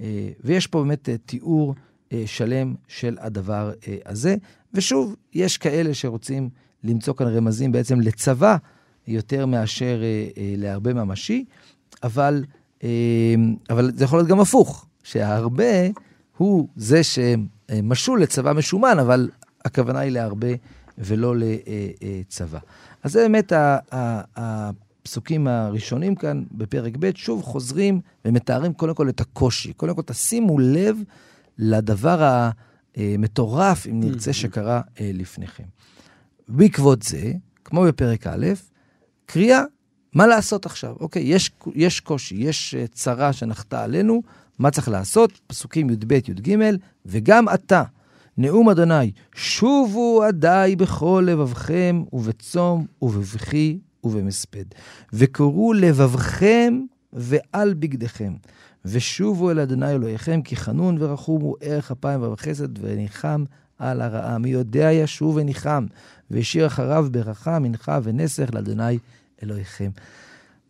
[0.00, 1.74] אה, ויש פה באמת אה, תיאור
[2.12, 3.72] אה, שלם של הדבר
[4.06, 4.36] הזה.
[4.74, 6.48] ושוב, יש כאלה שרוצים
[6.84, 8.56] למצוא כאן רמזים בעצם לצבא
[9.08, 10.02] יותר מאשר
[10.56, 11.44] להרבה ממשי,
[12.02, 12.44] אבל,
[13.70, 15.88] אבל זה יכול להיות גם הפוך, שההרבה
[16.36, 19.30] הוא זה שמשול לצבא משומן, אבל
[19.66, 20.48] הכוונה היא להרבה
[20.98, 22.58] ולא לצבא.
[23.02, 23.52] אז זה באמת
[24.36, 29.72] הפסוקים הראשונים כאן בפרק ב', שוב חוזרים ומתארים קודם כל את הקושי.
[29.72, 30.96] קודם כל תשימו לב
[31.58, 32.40] לדבר
[32.96, 34.34] המטורף, אם נרצה, mm-hmm.
[34.34, 35.64] שקרה אה, לפניכם.
[36.48, 37.32] בעקבות זה,
[37.64, 38.46] כמו בפרק א',
[39.26, 39.62] קריאה,
[40.12, 40.96] מה לעשות עכשיו?
[41.00, 44.22] אוקיי, יש, יש קושי, יש אה, צרה שנחתה עלינו,
[44.58, 45.40] מה צריך לעשות?
[45.46, 46.56] פסוקים י"ב, י"ג,
[47.06, 47.82] וגם אתה,
[48.38, 54.64] נאום אדוני, שובו עדיי בכל לבבכם, ובצום, ובבכי, ובמספד.
[55.12, 56.80] וקראו לבבכם
[57.12, 58.34] ועל בגדיכם.
[58.84, 63.44] ושובו אל אדוני אלוהיכם, כי חנון ורחום הוא ערך אפיים ובחסד, וניחם
[63.78, 64.38] על הרעה.
[64.38, 65.86] מי יודע ישוב וניחם,
[66.30, 68.98] והשאיר אחריו ברכה, מנחה ונסך לאדוני
[69.42, 69.90] אלוהיכם.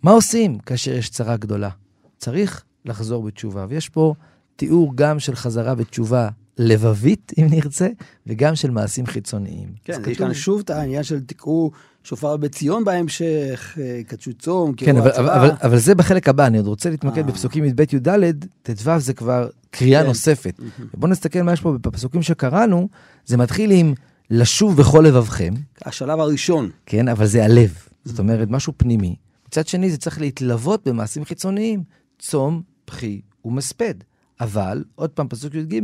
[0.02, 1.70] מה עושים כאשר יש צרה גדולה?
[2.18, 3.66] צריך לחזור בתשובה.
[3.68, 4.14] ויש פה
[4.57, 7.88] תיאור גם של חזרה בתשובה לבבית, אם נרצה,
[8.26, 9.68] וגם של מעשים חיצוניים.
[9.84, 11.70] כן, יש כאן שוב את העניין של תקעו
[12.04, 16.58] שופר בציון בהמשך, אה, קדשו צום, כן, אבל, אבל, אבל, אבל זה בחלק הבא, אני
[16.58, 17.22] עוד רוצה להתמקד אה.
[17.22, 20.06] בפסוקים י"ב י"ד, ט"ו זה כבר קריאה כן.
[20.06, 20.60] נוספת.
[20.94, 22.88] בואו נסתכל מה יש פה בפסוקים שקראנו,
[23.26, 23.94] זה מתחיל עם
[24.30, 25.54] לשוב בכל לבבכם.
[25.84, 26.70] השלב הראשון.
[26.86, 27.74] כן, אבל זה הלב.
[28.04, 29.16] זאת אומרת, משהו פנימי.
[29.48, 31.82] מצד שני, זה צריך להתלוות במעשים חיצוניים,
[32.18, 33.94] צום, בכי ומספד.
[34.40, 35.81] אבל, עוד פעם, פסוק י"ג,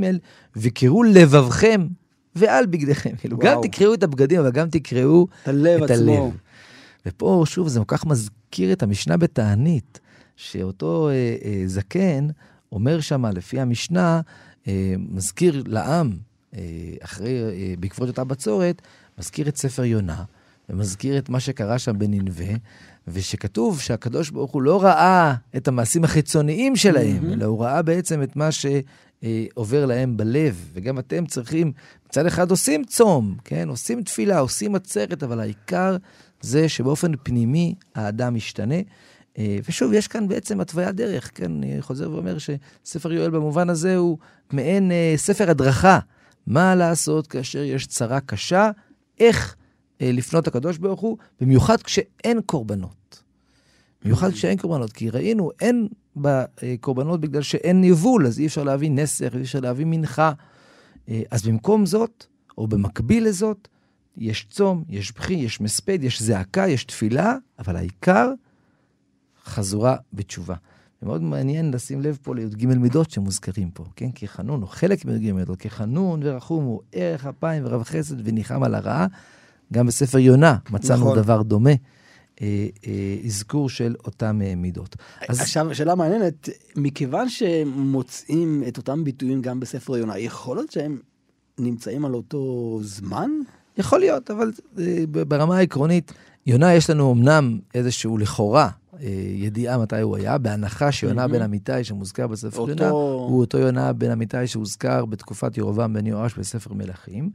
[0.57, 1.87] וקראו לבבכם
[2.35, 3.17] ועל בגדיכם.
[3.19, 5.83] כאילו, גם תקראו את הבגדים, אבל גם תקראו את הלב.
[5.83, 6.25] את עצמו.
[6.25, 6.37] הלב.
[7.07, 10.01] ופה, שוב, זה כל כך מזכיר את המשנה בתענית,
[10.37, 12.29] שאותו אה, אה, זקן
[12.73, 14.21] אומר שמה, לפי המשנה,
[14.69, 16.13] אה, מזכיר לעם,
[16.57, 16.61] אה,
[17.01, 18.83] אחרי, אה, בעקבות אותה בצורת,
[19.19, 20.25] מזכיר את ספר יונה,
[20.69, 22.55] ומזכיר את מה שקרה שם בנינווה,
[23.09, 27.33] ושכתוב שהקדוש ברוך הוא לא ראה את המעשים החיצוניים שלהם, mm-hmm.
[27.33, 30.71] אלא הוא ראה בעצם את מה שעובר להם בלב.
[30.73, 31.73] וגם אתם צריכים,
[32.09, 33.69] מצד אחד עושים צום, כן?
[33.69, 35.97] עושים תפילה, עושים עצרת, אבל העיקר
[36.41, 38.75] זה שבאופן פנימי האדם משתנה.
[39.39, 41.53] אה, ושוב, יש כאן בעצם התוויית דרך, כן?
[41.53, 44.19] אני חוזר ואומר שספר יואל במובן הזה הוא
[44.53, 45.99] מעין אה, ספר הדרכה.
[46.47, 48.71] מה לעשות כאשר יש צרה קשה,
[49.21, 49.62] איך אה,
[50.05, 53.23] לפנות לקדוש ברוך הוא, במיוחד כשאין קורבנות.
[54.05, 54.33] במיוחד.
[54.33, 59.43] כשאין קורבנות, כי ראינו, אין בקורבנות בגלל שאין יבול, אז אי אפשר להביא נסך, אי
[59.43, 60.33] אפשר להביא מנחה.
[61.09, 62.27] אה, אז במקום זאת,
[62.59, 63.69] או במקביל לזאת,
[64.17, 68.33] יש צום, יש בכי, יש מספד, יש זעקה, יש תפילה, אבל העיקר,
[69.45, 70.55] חזורה בתשובה.
[71.03, 74.11] ומאוד מעניין לשים לב פה לי"ג מידות שמוזכרים פה, כן?
[74.11, 78.63] כי חנון הוא חלק מי"ג מידות, כי חנון ורחום הוא ערך אפיים ורב חסד וניחם
[78.63, 79.07] על הרעה.
[79.73, 81.19] גם בספר יונה מצאנו נכון.
[81.19, 81.71] דבר דומה,
[82.43, 84.97] אה, אה, אזכור של אותם אה, מידות.
[85.29, 85.41] אז...
[85.41, 90.99] עכשיו, שאלה מעניינת, מכיוון שמוצאים את אותם ביטויים גם בספר יונה, יכול להיות שהם
[91.59, 93.31] נמצאים על אותו זמן?
[93.79, 94.51] יכול להיות, אבל
[95.11, 96.13] ברמה העקרונית,
[96.47, 98.69] יונה יש לנו אמנם איזשהו לכאורה
[99.37, 101.29] ידיעה מתי הוא היה, בהנחה שיונה mm-hmm.
[101.29, 102.71] בן אמיתי שמוזכר בספר אותו...
[102.71, 107.31] יונה, הוא אותו יונה בן אמיתי שהוזכר בתקופת ירובעם בן יואש בספר מלכים.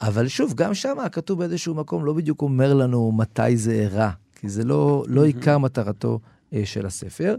[0.00, 4.48] אבל שוב, גם שם כתוב באיזשהו מקום, לא בדיוק אומר לנו מתי זה אירע, כי
[4.48, 6.20] זה לא, לא עיקר מטרתו
[6.54, 7.36] אה, של הספר.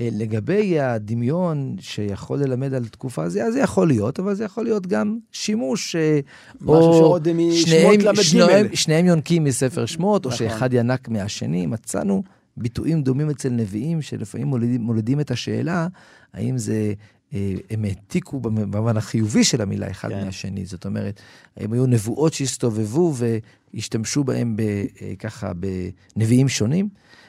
[0.00, 4.86] אה, לגבי הדמיון שיכול ללמד על תקופה אז זה יכול להיות, אבל זה יכול להיות
[4.86, 6.20] גם שימוש, אה,
[6.66, 7.18] או
[7.52, 10.38] שניהם, שניהם, שניהם יונקים מספר שמות, או נכון.
[10.38, 11.66] שאחד ינק מהשני.
[11.66, 12.22] מצאנו
[12.56, 15.86] ביטויים דומים אצל נביאים, שלפעמים מולידים, מולידים את השאלה,
[16.34, 16.92] האם זה
[17.70, 20.24] הם העתיקו במובן החיובי של המילה אחד כן.
[20.24, 20.66] מהשני.
[20.66, 21.20] זאת אומרת,
[21.56, 23.14] הם היו נבואות שהסתובבו
[23.74, 25.52] והשתמשו בהם ב, אה, ככה
[26.16, 26.88] בנביאים שונים.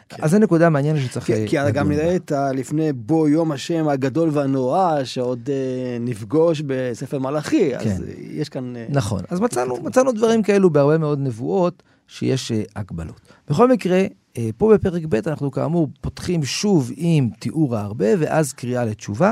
[0.10, 0.24] כן.
[0.24, 3.88] אז זו נקודה מעניינת שצריך לדון כי כי גם נראה את לפני בוא יום השם
[3.88, 7.90] הגדול והנורא, שעוד אה, נפגוש בספר מלאכי, כן.
[7.90, 8.76] אז יש כאן...
[8.76, 13.22] אה, נכון, אז מצאנו, מצאנו דברים כאלו בהרבה מאוד נבואות, שיש אה, הגבלות.
[13.50, 14.04] בכל מקרה,
[14.38, 19.32] אה, פה בפרק ב' אנחנו כאמור פותחים שוב עם תיאור ההרבה, ואז קריאה לתשובה,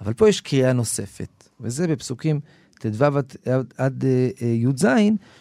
[0.00, 2.40] אבל פה יש קריאה נוספת, וזה בפסוקים
[2.78, 3.36] ט"ו עד,
[3.78, 4.86] עד אה, אה, י"ז,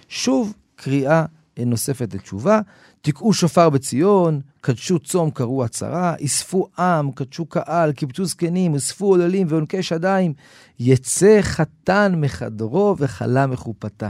[0.07, 1.25] שוב קריאה
[1.65, 2.61] נוספת לתשובה.
[3.01, 9.47] תקעו שופר בציון, קדשו צום, קראו הצהרה, אספו עם, קדשו קהל, קיבצו זקנים, אספו עוללים
[9.49, 10.33] ועונקי שדיים.
[10.79, 14.09] יצא חתן מחדרו וכלה מחופתה.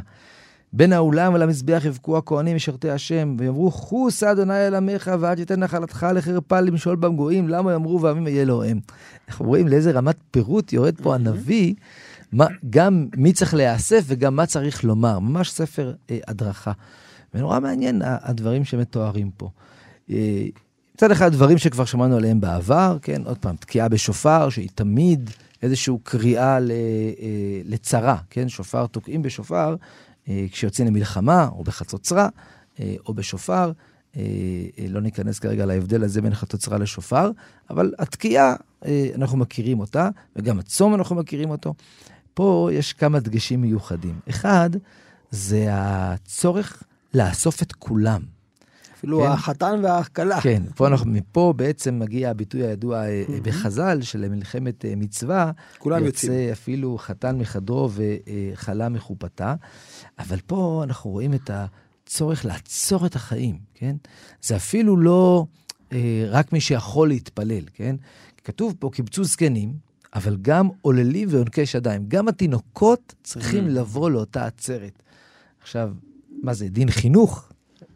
[0.74, 6.08] בין האולם ולמזבח יבכו הכהנים משרתי השם, ויאמרו, חוס אדוני אל עמך, ואל תיתן נחלתך
[6.16, 8.80] לחרפה למשול בם גויים, למה יאמרו ועמים יהיה אלוהיהם.
[9.30, 11.74] אנחנו רואים לאיזה רמת פירוט יורד פה הנביא,
[12.32, 15.20] מה, גם מי צריך להיאסף וגם מה צריך לומר.
[15.20, 16.72] ממש ספר אה, הדרכה.
[17.34, 19.50] ונורא מעניין הדברים שמתוארים פה.
[20.10, 20.46] אה,
[20.96, 25.30] מצד אחד, דברים שכבר שמענו עליהם בעבר, כן, עוד פעם, תקיעה בשופר, שהיא תמיד
[25.64, 26.62] איזושהי קריאה אה,
[27.66, 29.76] לצרה, כן, שופר, תוקעים בשופר
[30.52, 32.30] כשיוצאים למלחמה, או בחצוצרה,
[32.80, 33.72] או בשופר.
[34.90, 37.32] לא ניכנס כרגע להבדל הזה בין חצוצרה לשופר,
[37.70, 38.56] אבל התקיעה,
[39.16, 41.74] אנחנו מכירים אותה, וגם הצום אנחנו מכירים אותו.
[42.34, 44.20] פה יש כמה דגשים מיוחדים.
[44.30, 44.70] אחד,
[45.32, 48.22] זה הצורך לאסוף את כולם.
[49.00, 49.28] אפילו כן?
[49.28, 50.42] החתן והכלה.
[50.42, 55.52] כן, פה אנחנו, מפה בעצם מגיע הביטוי הידוע אה, בחז"ל של מלחמת אה, מצווה.
[55.78, 56.32] כולם יוצאים.
[56.32, 59.56] יוצא אפילו חתן מחדרו וכלה מחופתה.
[60.20, 63.96] אבל פה אנחנו רואים את הצורך לעצור את החיים, כן?
[64.42, 65.46] זה אפילו לא
[65.92, 67.96] אה, רק מי שיכול להתפלל, כן?
[68.44, 69.74] כתוב פה, קיבצו זקנים,
[70.14, 72.06] אבל גם עוללים ועונקי שדיים.
[72.08, 75.04] גם התינוקות צריכים לבוא לאותה עצרת.
[75.62, 75.94] עכשיו,
[76.44, 77.49] מה זה, דין חינוך?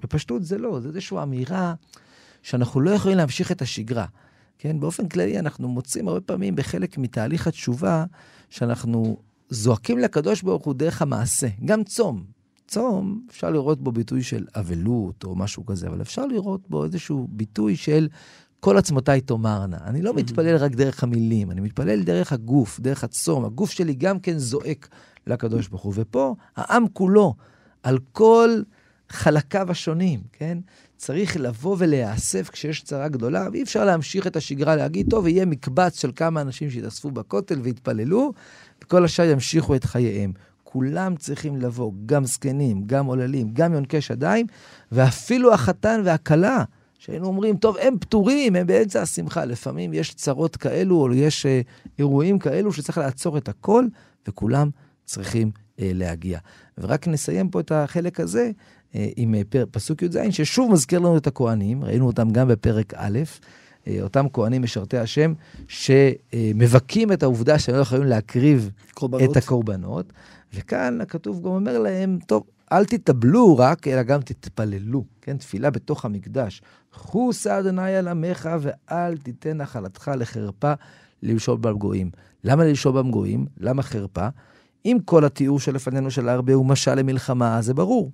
[0.04, 1.74] בפשטות זה לא, זה איזושהי אמירה
[2.42, 4.06] שאנחנו לא יכולים להמשיך את השגרה.
[4.58, 8.06] כן, באופן כללי אנחנו מוצאים הרבה פעמים בחלק מתהליך התשובה,
[8.50, 9.18] שאנחנו
[9.50, 12.24] זועקים לקדוש ברוך הוא דרך המעשה, גם צום.
[12.68, 17.28] צום, אפשר לראות בו ביטוי של אבלות או משהו כזה, אבל אפשר לראות בו איזשהו
[17.30, 18.08] ביטוי של
[18.60, 19.78] כל עצמותיי תאמרנה.
[19.86, 23.46] אני לא מתפלל רק דרך המילים, אני מתפלל דרך הגוף, דרך הצום.
[23.46, 24.90] הגוף שלי גם כן זועק
[25.28, 25.94] לקדוש ברוך הוא.
[25.96, 27.36] ופה העם כולו
[27.84, 28.62] על כל
[29.14, 30.58] חלקיו השונים, כן?
[30.98, 36.02] צריך לבוא ולהיאסף כשיש צרה גדולה, ואי אפשר להמשיך את השגרה, להגיד, טוב, יהיה מקבץ
[36.02, 38.34] של כמה אנשים שיתאספו בכותל ויתפללו,
[38.84, 40.32] וכל השאר ימשיכו את חייהם.
[40.64, 44.48] כולם צריכים לבוא, גם זקנים, גם עוללים, גם יונקי שדיים,
[44.92, 46.64] ואפילו החתן והכלה,
[47.00, 49.46] שהיינו אומרים, טוב, הם פטורים, הם באמצע השמחה.
[49.46, 51.62] לפעמים יש צרות כאלו, או יש אה,
[52.00, 53.86] אירועים כאלו שצריך לעצור את הכל,
[54.28, 54.70] וכולם
[55.06, 56.40] צריכים אה, להגיע.
[56.78, 58.52] ורק נסיים פה את החלק הזה
[59.16, 63.20] עם אה, פסוק י"ז, ששוב מזכיר לנו את הכוהנים, ראינו אותם גם בפרק א',
[63.88, 65.34] אה, אותם כהנים משרתי השם,
[65.68, 69.32] שמבכים את העובדה שהם לא יכולים להקריב קורבנות.
[69.32, 70.14] את הקורבנות.
[70.54, 75.38] וכאן הכתוב גם אומר להם, טוב, אל תתאבלו רק, אלא גם תתפללו, כן?
[75.38, 76.62] תפילה בתוך המקדש.
[76.94, 80.74] חוסה אדוני על עמך ואל תיתן נחלתך לחרפה
[81.24, 82.10] למשול במגויים.
[82.44, 83.46] למה למשול במגויים?
[83.60, 84.28] למה חרפה?
[84.86, 88.12] אם כל התיאור שלפנינו של הרבה הוא משל למלחמה, זה ברור.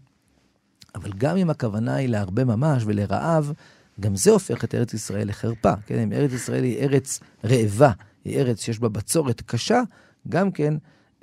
[1.02, 3.54] אבל גם אם הכוונה היא להרבה ממש ולרעב,
[4.00, 5.74] גם זה הופך את ארץ ישראל לחרפה.
[5.86, 7.92] כן, אם ארץ ישראל היא ארץ רעבה,
[8.26, 9.82] היא ארץ שיש בה בצורת קשה,
[10.30, 10.74] גם כן,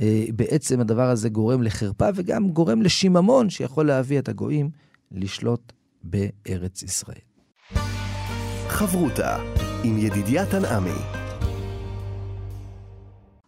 [0.00, 4.70] אה, בעצם הדבר הזה גורם לחרפה וגם גורם לשיממון שיכול להביא את הגויים
[5.12, 7.18] לשלוט בארץ ישראל.
[8.68, 9.36] חברותה
[9.84, 11.25] עם ידידיה תנעמי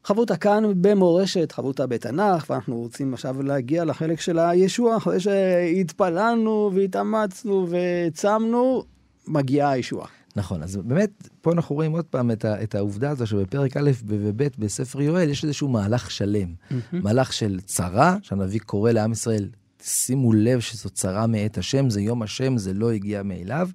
[0.08, 7.66] חברותה כאן במורשת, חברותה בתנ"ך, ואנחנו רוצים עכשיו להגיע לחלק של הישוע, אחרי שהתפללנו והתאמצנו
[7.70, 8.84] וצמנו,
[9.26, 10.08] מגיעה הישועה.
[10.36, 13.90] נכון, אז באמת, פה אנחנו רואים עוד פעם את, ה, את העובדה הזו שבפרק א'
[14.04, 16.48] וב' בספר יואל יש איזשהו מהלך שלם.
[16.48, 16.74] Mm-hmm.
[16.92, 19.48] מהלך של צרה, שהנביא קורא לעם ישראל,
[19.82, 23.68] שימו לב שזו צרה מאת השם, זה יום השם, זה לא הגיע מאליו.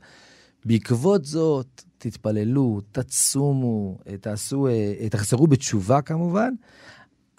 [0.65, 4.67] בעקבות זאת, תתפללו, תצומו, תעשו,
[5.09, 6.53] תחזרו בתשובה כמובן,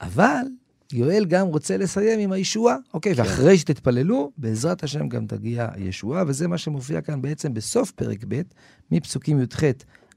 [0.01, 0.45] אבל
[0.93, 2.77] יואל גם רוצה לסיים עם הישועה.
[2.95, 3.23] אוקיי, כן.
[3.23, 8.43] ואחרי שתתפללו, בעזרת השם גם תגיע הישועה, וזה מה שמופיע כאן בעצם בסוף פרק ב',
[8.91, 9.63] מפסוקים י"ח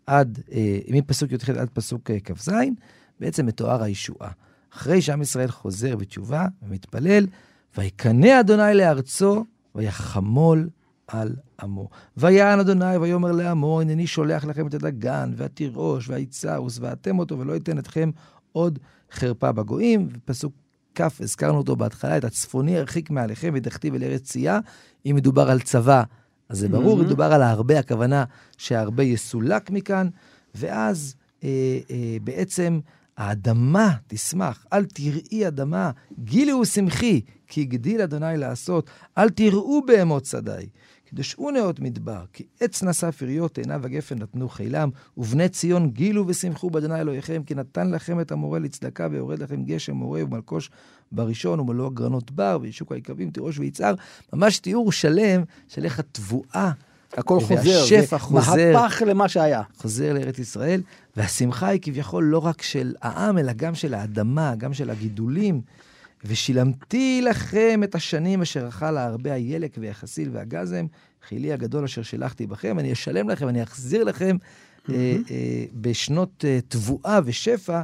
[0.06, 2.52] עד, אה, מפסוק י"ח עד פסוק אה, כ"ז,
[3.20, 4.32] בעצם מתואר הישועה.
[4.74, 7.28] אחרי שעם ישראל חוזר בתשובה ומתפלל,
[7.78, 10.70] ויקנא אדוני לארצו, ויחמול
[11.08, 11.90] על עמו.
[12.18, 17.80] ויען אדוני ויאמר לעמו, הנני שולח לכם את הדגן, והתירוש, והיצרוס, ואתם אותו, ולא אתן
[17.80, 18.10] אתכם
[18.52, 18.80] עוד
[19.12, 20.54] חרפה בגויים, ופסוק
[20.96, 24.60] כ', הזכרנו אותו בהתחלה, את הצפוני הרחיק מעליכם ודחתיו אל ארץ צייה.
[25.06, 26.04] אם מדובר על צבא,
[26.50, 27.04] אז זה ברור, mm-hmm.
[27.04, 28.24] מדובר על ההרבה, הכוונה
[28.58, 30.08] שההרבה יסולק מכאן,
[30.56, 31.50] ואז אה,
[31.92, 32.80] אה, בעצם
[33.18, 40.68] האדמה תשמח, אל תראי אדמה, גילי ושמחי, כי הגדיל אדוני לעשות, אל תראו בהמות שדי.
[41.10, 46.70] קדשו נאות מדבר, כי עץ נשא פריות, עיניו הגפן נתנו חילם, ובני ציון גילו ושמחו
[46.70, 50.70] באדוני אלוהיכם, כי נתן לכם את המורה לצדקה, ויורד לכם גשם מורה ומלקוש
[51.12, 53.94] בראשון, ומלוא גרנות בר, וישוק היקבים, תירוש ויצהר.
[54.34, 56.72] ממש תיאור שלם של איך התבואה
[57.14, 58.74] הכל חוזר, והשפע חוזר.
[58.74, 59.62] מהפך למה שהיה.
[59.78, 60.82] חוזר לארץ ישראל,
[61.18, 65.62] והשמחה היא כביכול לא רק של העם, אלא גם של האדמה, גם של הגידולים.
[66.26, 70.86] ושילמתי לכם את השנים אשר אכל הרבה הילק והחסיל והגזם,
[71.28, 74.92] חילי הגדול אשר שלחתי בכם, אני אשלם לכם, אני אחזיר לכם mm-hmm.
[74.92, 77.82] אה, אה, בשנות אה, תבואה ושפע,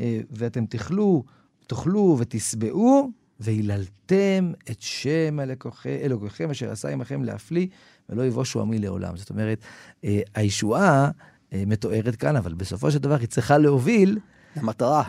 [0.00, 1.24] אה, ואתם תאכלו,
[1.66, 5.38] תאכלו ותשבעו, והיללתם את שם
[5.86, 7.66] אלוקיכם אשר עשה עמכם להפליא,
[8.08, 9.16] ולא יבושו עמי לעולם.
[9.16, 9.58] זאת אומרת,
[10.04, 11.10] אה, הישועה
[11.52, 14.18] אה, מתוארת כאן, אבל בסופו של דבר היא צריכה להוביל...
[14.56, 15.02] למטרה.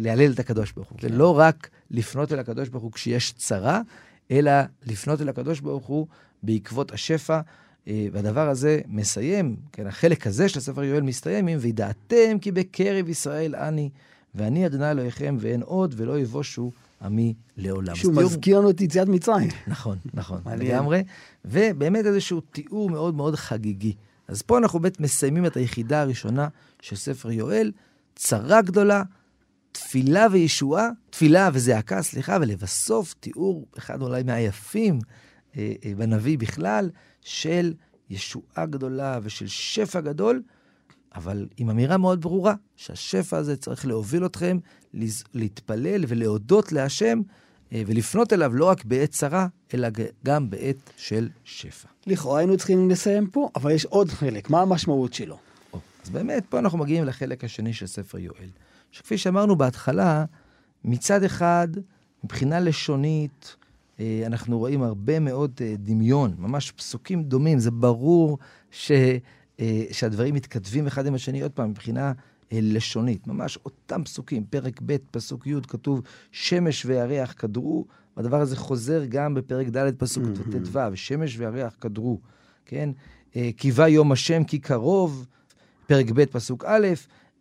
[0.00, 0.98] להלל את הקדוש ברוך הוא.
[0.98, 1.08] כן.
[1.12, 3.80] ולא רק לפנות אל הקדוש ברוך הוא כשיש צרה,
[4.30, 4.52] אלא
[4.86, 6.06] לפנות אל הקדוש ברוך הוא
[6.42, 7.40] בעקבות השפע.
[7.88, 13.08] אה, והדבר הזה מסיים, כן, החלק הזה של הספר יואל מסתיים עם וידעתם כי בקרב
[13.08, 13.90] ישראל אני,
[14.34, 16.70] ואני אדוני אלוהיכם ואין עוד ולא יבושו
[17.02, 17.94] עמי לעולם.
[17.94, 19.48] שהוא מזכיר לנו את יציאת מצרים.
[19.66, 21.02] נכון, נכון, לגמרי.
[21.44, 23.94] ובאמת איזשהו תיאור מאוד מאוד חגיגי.
[24.28, 26.48] אז פה אנחנו באמת מסיימים את היחידה הראשונה
[26.80, 27.72] של ספר יואל,
[28.14, 29.02] צרה גדולה,
[29.72, 34.98] תפילה וישועה, תפילה וזעקה, סליחה, ולבסוף תיאור, אחד אולי מהיפים
[35.56, 37.74] אה, אה, בנביא בכלל, של
[38.10, 40.42] ישועה גדולה ושל שפע גדול,
[41.14, 44.58] אבל עם אמירה מאוד ברורה, שהשפע הזה צריך להוביל אתכם
[45.34, 47.20] להתפלל ולהודות להשם
[47.72, 49.88] אה, ולפנות אליו לא רק בעת צרה, אלא
[50.24, 51.88] גם בעת של שפע.
[52.06, 55.38] לכאורה היינו צריכים לסיים פה, אבל יש עוד חלק, מה המשמעות שלו?
[56.04, 58.48] אז באמת, פה אנחנו מגיעים לחלק השני של ספר יואל.
[58.90, 60.24] שכפי שאמרנו בהתחלה,
[60.84, 61.68] מצד אחד,
[62.24, 63.56] מבחינה לשונית,
[64.00, 67.58] אה, אנחנו רואים הרבה מאוד אה, דמיון, ממש פסוקים דומים.
[67.58, 68.38] זה ברור
[68.70, 68.92] ש,
[69.60, 72.12] אה, שהדברים מתכתבים אחד עם השני, עוד פעם, מבחינה
[72.52, 73.26] לשונית.
[73.26, 79.34] ממש אותם פסוקים, פרק ב', פסוק י', כתוב, שמש וירח קדרו, והדבר הזה חוזר גם
[79.34, 80.24] בפרק ד', פסוק
[80.72, 82.18] ט"ו, שמש וירח קדרו,
[82.66, 82.90] כן?
[83.56, 85.26] קיווה יום השם כי קרוב,
[85.86, 86.86] פרק ב', פסוק א',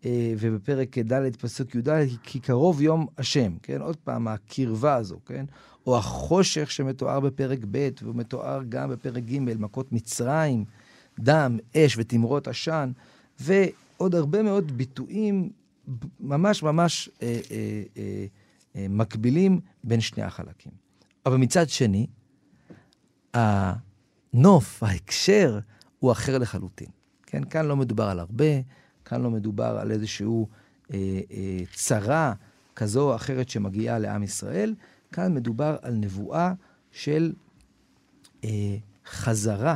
[0.05, 1.89] ובפרק ד', פסוק י"ד,
[2.23, 3.81] כי קרוב יום השם, כן?
[3.81, 5.45] עוד פעם, הקרבה הזו, כן?
[5.87, 10.65] או החושך שמתואר בפרק ב', והוא מתואר גם בפרק ג', מכות מצרים,
[11.19, 12.91] דם, אש ותמרות עשן,
[13.39, 15.49] ועוד הרבה מאוד ביטויים
[16.19, 18.25] ממש ממש אה, אה, אה,
[18.75, 20.71] אה, מקבילים בין שני החלקים.
[21.25, 22.07] אבל מצד שני,
[23.33, 25.59] הנוף, ההקשר,
[25.99, 26.87] הוא אחר לחלוטין.
[27.25, 28.45] כן, כאן לא מדובר על הרבה,
[29.09, 30.27] כאן לא מדובר על איזושהי
[30.93, 32.33] אה, אה, צרה
[32.75, 34.75] כזו או אחרת שמגיעה לעם ישראל,
[35.11, 36.53] כאן מדובר על נבואה
[36.91, 37.33] של
[38.43, 39.75] אה, חזרה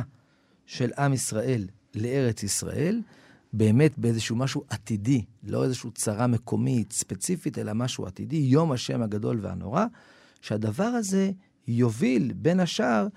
[0.66, 3.02] של עם ישראל לארץ ישראל,
[3.52, 9.38] באמת באיזשהו משהו עתידי, לא איזושהי צרה מקומית ספציפית, אלא משהו עתידי, יום השם הגדול
[9.42, 9.84] והנורא,
[10.40, 11.30] שהדבר הזה
[11.68, 13.08] יוביל בין השאר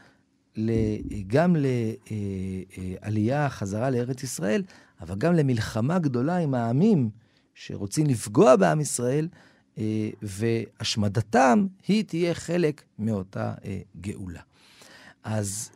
[1.27, 4.63] גם לעלייה, אה, אה, חזרה לארץ ישראל,
[5.01, 7.09] אבל גם למלחמה גדולה עם העמים
[7.53, 9.27] שרוצים לפגוע בעם ישראל,
[9.77, 13.53] אה, והשמדתם היא תהיה חלק מאותה
[14.01, 14.41] גאולה.
[15.23, 15.71] אז,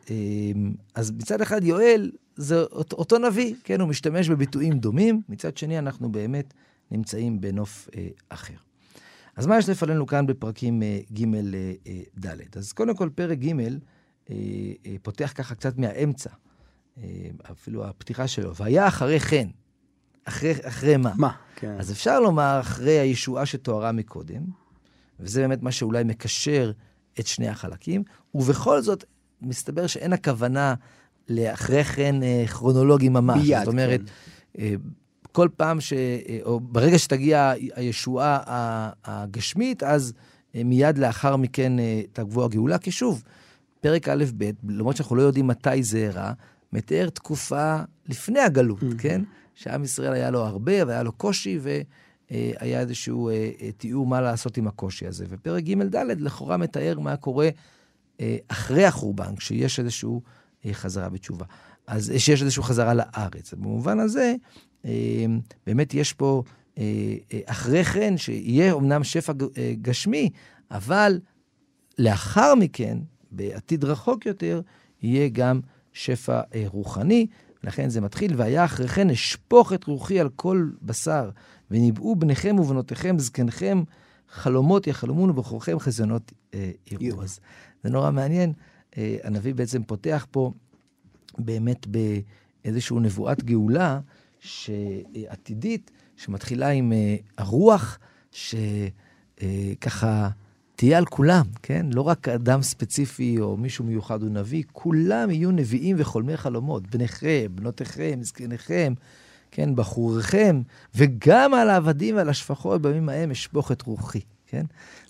[0.95, 6.11] אז מצד אחד יואל זה אותו נביא, כן, הוא משתמש בביטויים דומים, מצד שני אנחנו
[6.11, 6.53] באמת
[6.91, 7.89] נמצאים בנוף
[8.29, 8.53] אחר.
[9.35, 10.83] אז מה יש לפנינו כאן בפרקים
[11.13, 12.57] ג'-ד'?
[12.57, 13.53] אז קודם כל, פרק ג'
[14.31, 14.35] אה,
[14.85, 16.35] אה, פותח ככה קצת מהאמצע, אה,
[17.51, 19.47] אפילו הפתיחה שלו, והיה אחרי כן.
[20.25, 21.11] אחרי, אחרי מה?
[21.17, 21.31] מה?
[21.55, 21.75] כן.
[21.79, 24.43] אז אפשר לומר אחרי הישועה שתוארה מקודם,
[25.19, 26.71] וזה באמת מה שאולי מקשר
[27.19, 28.03] את שני החלקים,
[28.35, 29.03] ובכל זאת,
[29.41, 30.73] מסתבר שאין הכוונה
[31.29, 32.15] לאחרי כן
[32.47, 33.41] כרונולוגי ממש.
[33.41, 34.01] מיד, זאת אומרת,
[34.53, 34.63] כן.
[35.31, 35.93] כל פעם ש...
[36.43, 38.39] או ברגע שתגיע הישועה
[39.05, 40.13] הגשמית, אז
[40.53, 41.73] מיד לאחר מכן
[42.13, 43.23] תגבו הגאולה, כי שוב,
[43.81, 46.31] פרק א'-ב', למרות שאנחנו לא יודעים מתי זה אירע,
[46.73, 47.77] מתאר תקופה
[48.09, 49.01] לפני הגלות, mm-hmm.
[49.01, 49.21] כן?
[49.55, 54.57] שעם ישראל היה לו הרבה, והיה לו קושי, והיה איזשהו אה, אה, תיאור מה לעשות
[54.57, 55.25] עם הקושי הזה.
[55.29, 57.49] ופרק ג'-ד' לכאורה מתאר מה קורה
[58.19, 60.19] אה, אחרי החורבן, כשיש איזושהי
[60.73, 61.45] חזרה בתשובה.
[61.87, 63.53] אז שיש איזושהי חזרה לארץ.
[63.53, 64.35] במובן הזה,
[65.67, 66.43] באמת יש פה
[67.45, 69.33] אחרי כן, שיהיה אמנם שפע
[69.81, 70.29] גשמי,
[70.71, 71.19] אבל
[71.99, 72.97] לאחר מכן,
[73.31, 74.61] בעתיד רחוק יותר,
[75.01, 75.59] יהיה גם
[75.93, 77.27] שפע רוחני.
[77.63, 81.29] לכן זה מתחיל, והיה אחרי כן אשפוך את רוחי על כל בשר,
[81.71, 83.83] וניבאו בניכם ובנותיכם, זקניכם,
[84.29, 87.23] חלומות יחלמון ובחורכם חזיונות אה, יראו.
[87.23, 87.39] אז
[87.83, 88.53] זה נורא מעניין.
[88.97, 90.51] אה, הנביא בעצם פותח פה
[91.37, 93.99] באמת באיזושהי נבואת גאולה
[94.39, 97.99] שעתידית, שמתחילה עם אה, הרוח,
[98.31, 98.69] שככה
[100.23, 100.29] אה,
[100.81, 101.85] תהיה על כולם, כן?
[101.93, 106.87] לא רק אדם ספציפי או מישהו מיוחד הוא נביא, כולם יהיו נביאים וחולמי חלומות.
[106.87, 108.93] בניכם, בנותיכם, זקניכם,
[109.51, 109.75] כן?
[109.75, 110.61] בחוריכם,
[110.95, 114.65] וגם על העבדים ועל השפחות בימים ההם אשפוך את רוחי, כן?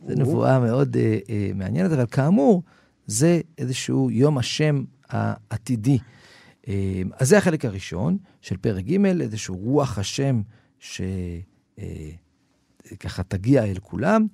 [0.07, 2.63] זו נבואה מאוד אה, אה, מעניינת, אבל כאמור,
[3.07, 5.97] זה איזשהו יום השם העתידי.
[6.67, 10.41] אה, אז זה החלק הראשון של פרק ג', איזשהו רוח השם
[10.79, 11.01] שככה
[13.17, 14.27] אה, תגיע אל כולם.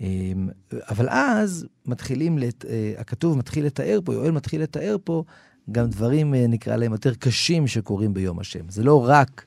[0.00, 2.64] אמ, אבל אז מתחילים, לת...
[2.64, 5.24] אה, הכתוב מתחיל לתאר פה, יואל מתחיל לתאר פה
[5.72, 8.68] גם דברים, אה, נקרא להם, יותר קשים שקורים ביום השם.
[8.68, 9.44] זה לא רק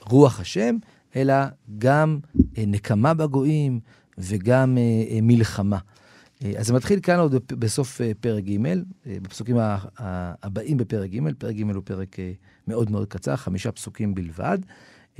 [0.00, 0.76] רוח השם,
[1.16, 1.34] אלא
[1.78, 2.18] גם
[2.58, 3.80] אה, נקמה בגויים
[4.18, 4.78] וגם
[5.22, 5.78] מלחמה.
[6.58, 8.56] אז זה מתחיל כאן עוד בסוף פרק ג',
[9.06, 9.56] בפסוקים
[10.42, 12.16] הבאים בפרק ג', פרק ג' הוא פרק
[12.68, 14.58] מאוד מאוד קצר, חמישה פסוקים בלבד.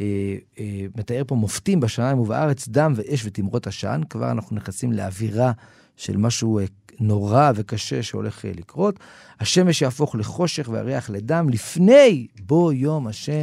[0.01, 4.01] אה, אה, מתאר פה מופתים בשמיים ובארץ, דם ואש ותמרות עשן.
[4.11, 5.53] כבר אנחנו נכנסים לאווירה
[5.97, 6.64] של משהו אה,
[7.01, 9.01] נורא וקשה שהולך לקרות.
[9.40, 13.42] השמש יהפוך לחושך והריח לדם, לפני בוא יום השם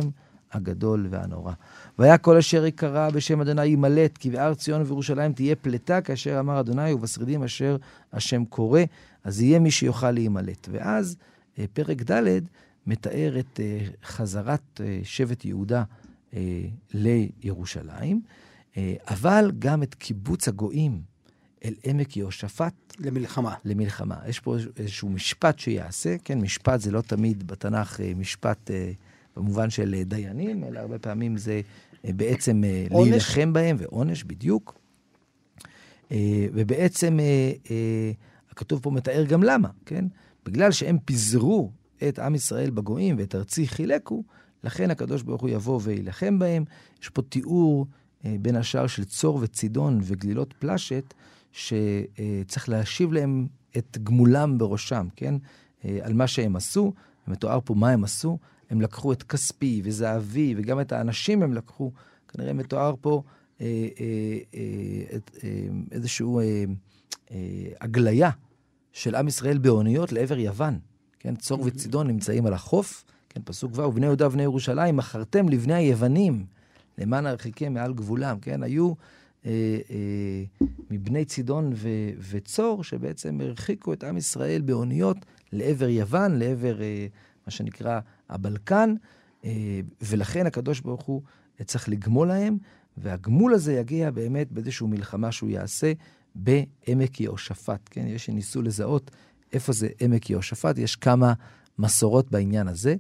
[0.52, 1.54] הגדול והנורא.
[2.00, 6.60] והיה כל אשר יקרא בשם אדוני ימלט, כי בארץ ציון ובירושלים תהיה פלטה, כאשר אמר
[6.60, 7.78] אדוני, ובשרידים אשר
[8.14, 8.82] השם קורא,
[9.24, 10.68] אז יהיה מי שיוכל להימלט.
[10.72, 11.18] ואז
[11.74, 12.40] פרק ד'
[12.88, 13.60] מתאר את
[14.04, 15.84] חזרת שבט יהודה
[16.94, 18.22] לירושלים,
[18.78, 21.02] אה, אבל גם את קיבוץ הגויים
[21.66, 22.74] אל עמק יהושפט.
[23.00, 23.56] למלחמה.
[23.66, 24.18] למלחמה.
[24.28, 28.92] יש פה איזשהו משפט שיעשה, כן, משפט זה לא תמיד בתנ"ך אה, משפט אה,
[29.36, 31.62] במובן של אה, דיינים, אלא הרבה פעמים זה
[32.06, 34.80] אה, בעצם אה, להילחם בהם, ועונש בדיוק.
[36.12, 38.12] אה, ובעצם אה, אה,
[38.52, 40.06] הכתוב פה מתאר גם למה, כן?
[40.46, 41.72] בגלל שהם פיזרו
[42.08, 44.24] את עם ישראל בגויים ואת ארצי חילקו,
[44.64, 46.66] לכן הקדוש ברוך הוא יבוא ויילחם בהם.
[47.02, 47.88] יש פה תיאור
[48.26, 51.14] אה, בין השאר של צור וצידון וגלילות פלשת,
[51.52, 53.48] שצריך להשיב להם
[53.78, 55.36] את גמולם בראשם, כן?
[55.86, 56.94] אה, על מה שהם עשו.
[57.28, 58.38] מתואר פה מה הם עשו.
[58.70, 61.92] הם לקחו את כספי וזהבי, וגם את האנשים הם לקחו.
[62.28, 63.24] כנראה מתואר פה
[63.62, 65.50] אה, אה, אה, אה,
[65.92, 66.64] איזשהו אה,
[67.32, 67.38] אה,
[67.82, 68.30] הגליה
[68.92, 70.80] של עם ישראל באוניות לעבר יוון.
[71.20, 73.04] כן, צור וצידון נמצאים על החוף,
[73.34, 76.46] כן, פסוק ו', ובני יהודה ובני ירושלים, מכרתם לבני היוונים,
[76.98, 78.64] למען הרחיקים מעל גבולם, כן?
[78.64, 78.94] היו
[79.46, 79.52] אה,
[79.90, 81.90] אה, מבני צידון ו,
[82.30, 85.18] וצור, שבעצם הרחיקו את עם ישראל באוניות
[85.52, 87.08] לעבר יוון, לעבר אה,
[87.48, 88.96] מה שנקרא הבלקן,
[89.46, 91.22] אה, ולכן הקדוש ברוך הוא
[91.66, 92.58] צריך לגמול להם,
[92.98, 95.94] והגמול הזה יגיע באמת באיזושהי מלחמה שהוא יעשה
[96.36, 98.08] בעמק יהושפט, כן?
[98.08, 99.12] יש שניסו לזהות
[99.54, 101.34] איפה זה עמק יהושפט, יש כמה
[101.80, 102.96] מסורות בעניין הזה.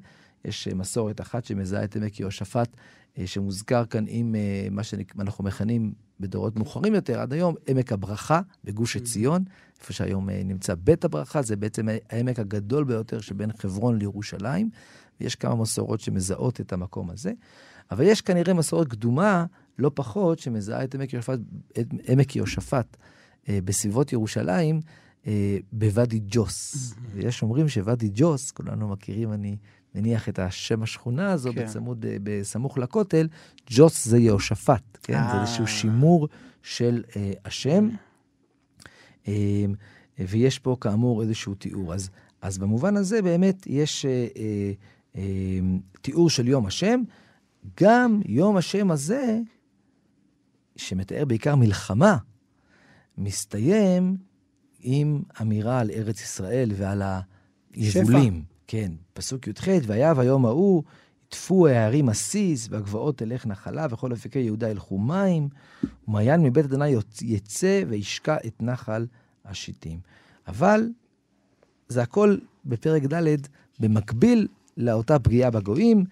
[0.45, 2.69] יש אה, מסורת אחת שמזהה את עמק יהושפט,
[3.17, 8.41] אה, שמוזכר כאן עם אה, מה שאנחנו מכנים בדורות מאוחרים יותר, עד היום, עמק הברכה
[8.63, 8.99] בגוש mm-hmm.
[8.99, 9.43] עציון,
[9.79, 14.69] איפה שהיום נמצא בית הברכה, זה בעצם העמק הגדול ביותר שבין חברון לירושלים,
[15.21, 17.31] ויש כמה מסורות שמזהות את המקום הזה.
[17.91, 19.45] אבל יש כנראה מסורת קדומה,
[19.79, 21.39] לא פחות, שמזהה את עמק יהושפט,
[21.79, 22.97] את עמק יהושפט
[23.49, 24.81] בסביבות ירושלים,
[25.71, 26.91] בוואדי ג'וס.
[26.93, 26.97] Mm-hmm.
[27.13, 29.57] ויש אומרים שוואדי ג'וס, כולנו מכירים, אני
[29.95, 31.65] מניח את השם השכונה הזו כן.
[31.65, 33.27] בצמוד, אה, בסמוך לכותל,
[33.69, 35.21] ג'וס זה יהושפט, כן?
[35.31, 35.67] זה איזשהו אה.
[35.69, 36.27] שימור
[36.61, 37.89] של אה, השם.
[39.27, 39.65] אה,
[40.19, 41.93] ויש פה כאמור איזשהו תיאור.
[41.93, 42.09] אז,
[42.41, 44.71] אז במובן הזה באמת יש אה, אה,
[45.15, 45.59] אה,
[46.01, 47.01] תיאור של יום השם.
[47.81, 49.39] גם יום השם הזה,
[50.75, 52.17] שמתאר בעיקר מלחמה,
[53.17, 54.17] מסתיים
[54.79, 57.01] עם אמירה על ארץ ישראל ועל
[57.73, 58.43] היבולים.
[58.67, 60.83] כן, פסוק י"ח, והיה ביום ההוא,
[61.27, 65.49] יטפו הערים עסיס, והגבעות תלך נחלה, וכל אפיקי יהודה ילכו מים,
[66.07, 69.05] ומעיין מבית אדוני יצא וישקע את נחל
[69.45, 69.99] השיטים.
[70.47, 70.89] אבל
[71.87, 73.37] זה הכל בפרק ד',
[73.79, 74.47] במקביל
[74.77, 76.05] לאותה פגיעה בגויים,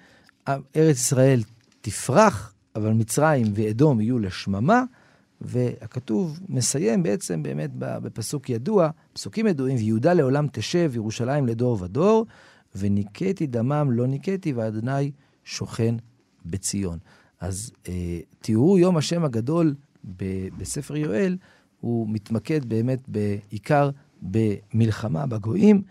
[0.49, 1.43] ארץ ישראל
[1.82, 4.84] תפרח, אבל מצרים ואדום יהיו לשממה,
[5.41, 12.25] והכתוב מסיים בעצם באמת בפסוק ידוע, פסוקים ידועים, ויהודה לעולם תשב, ירושלים לדור ודור,
[12.75, 15.11] וניקיתי דמם לא ניקיתי, ואדוני
[15.43, 15.95] שוכן
[16.45, 16.97] בציון.
[17.39, 19.75] אז אה, תיאור יום השם הגדול
[20.17, 21.37] ב- בספר יואל,
[21.79, 23.89] הוא מתמקד באמת בעיקר
[24.21, 25.81] במלחמה בגויים.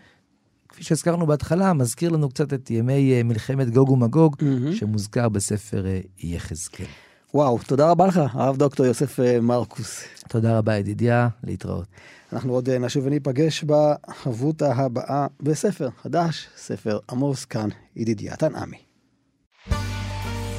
[0.69, 4.75] כפי שהזכרנו בהתחלה, מזכיר לנו קצת את ימי אה, מלחמת גוג ומגוג, מהמם.
[4.75, 6.85] שמוזכר בספר אה, יחזקאל.
[7.33, 10.03] וואו, תודה רבה לך, הרב דוקטור יוסף אה, מרקוס.
[10.27, 11.85] תודה רבה, ידידיה, להתראות.
[12.33, 18.77] אנחנו עוד אה, נשוב וניפגש בחברותה הבאה בספר חדש, ספר עמוס, כאן ידידיה תנעמי.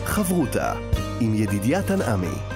[0.05, 0.75] חברותה
[1.20, 2.52] עם ידידיה תנעמי.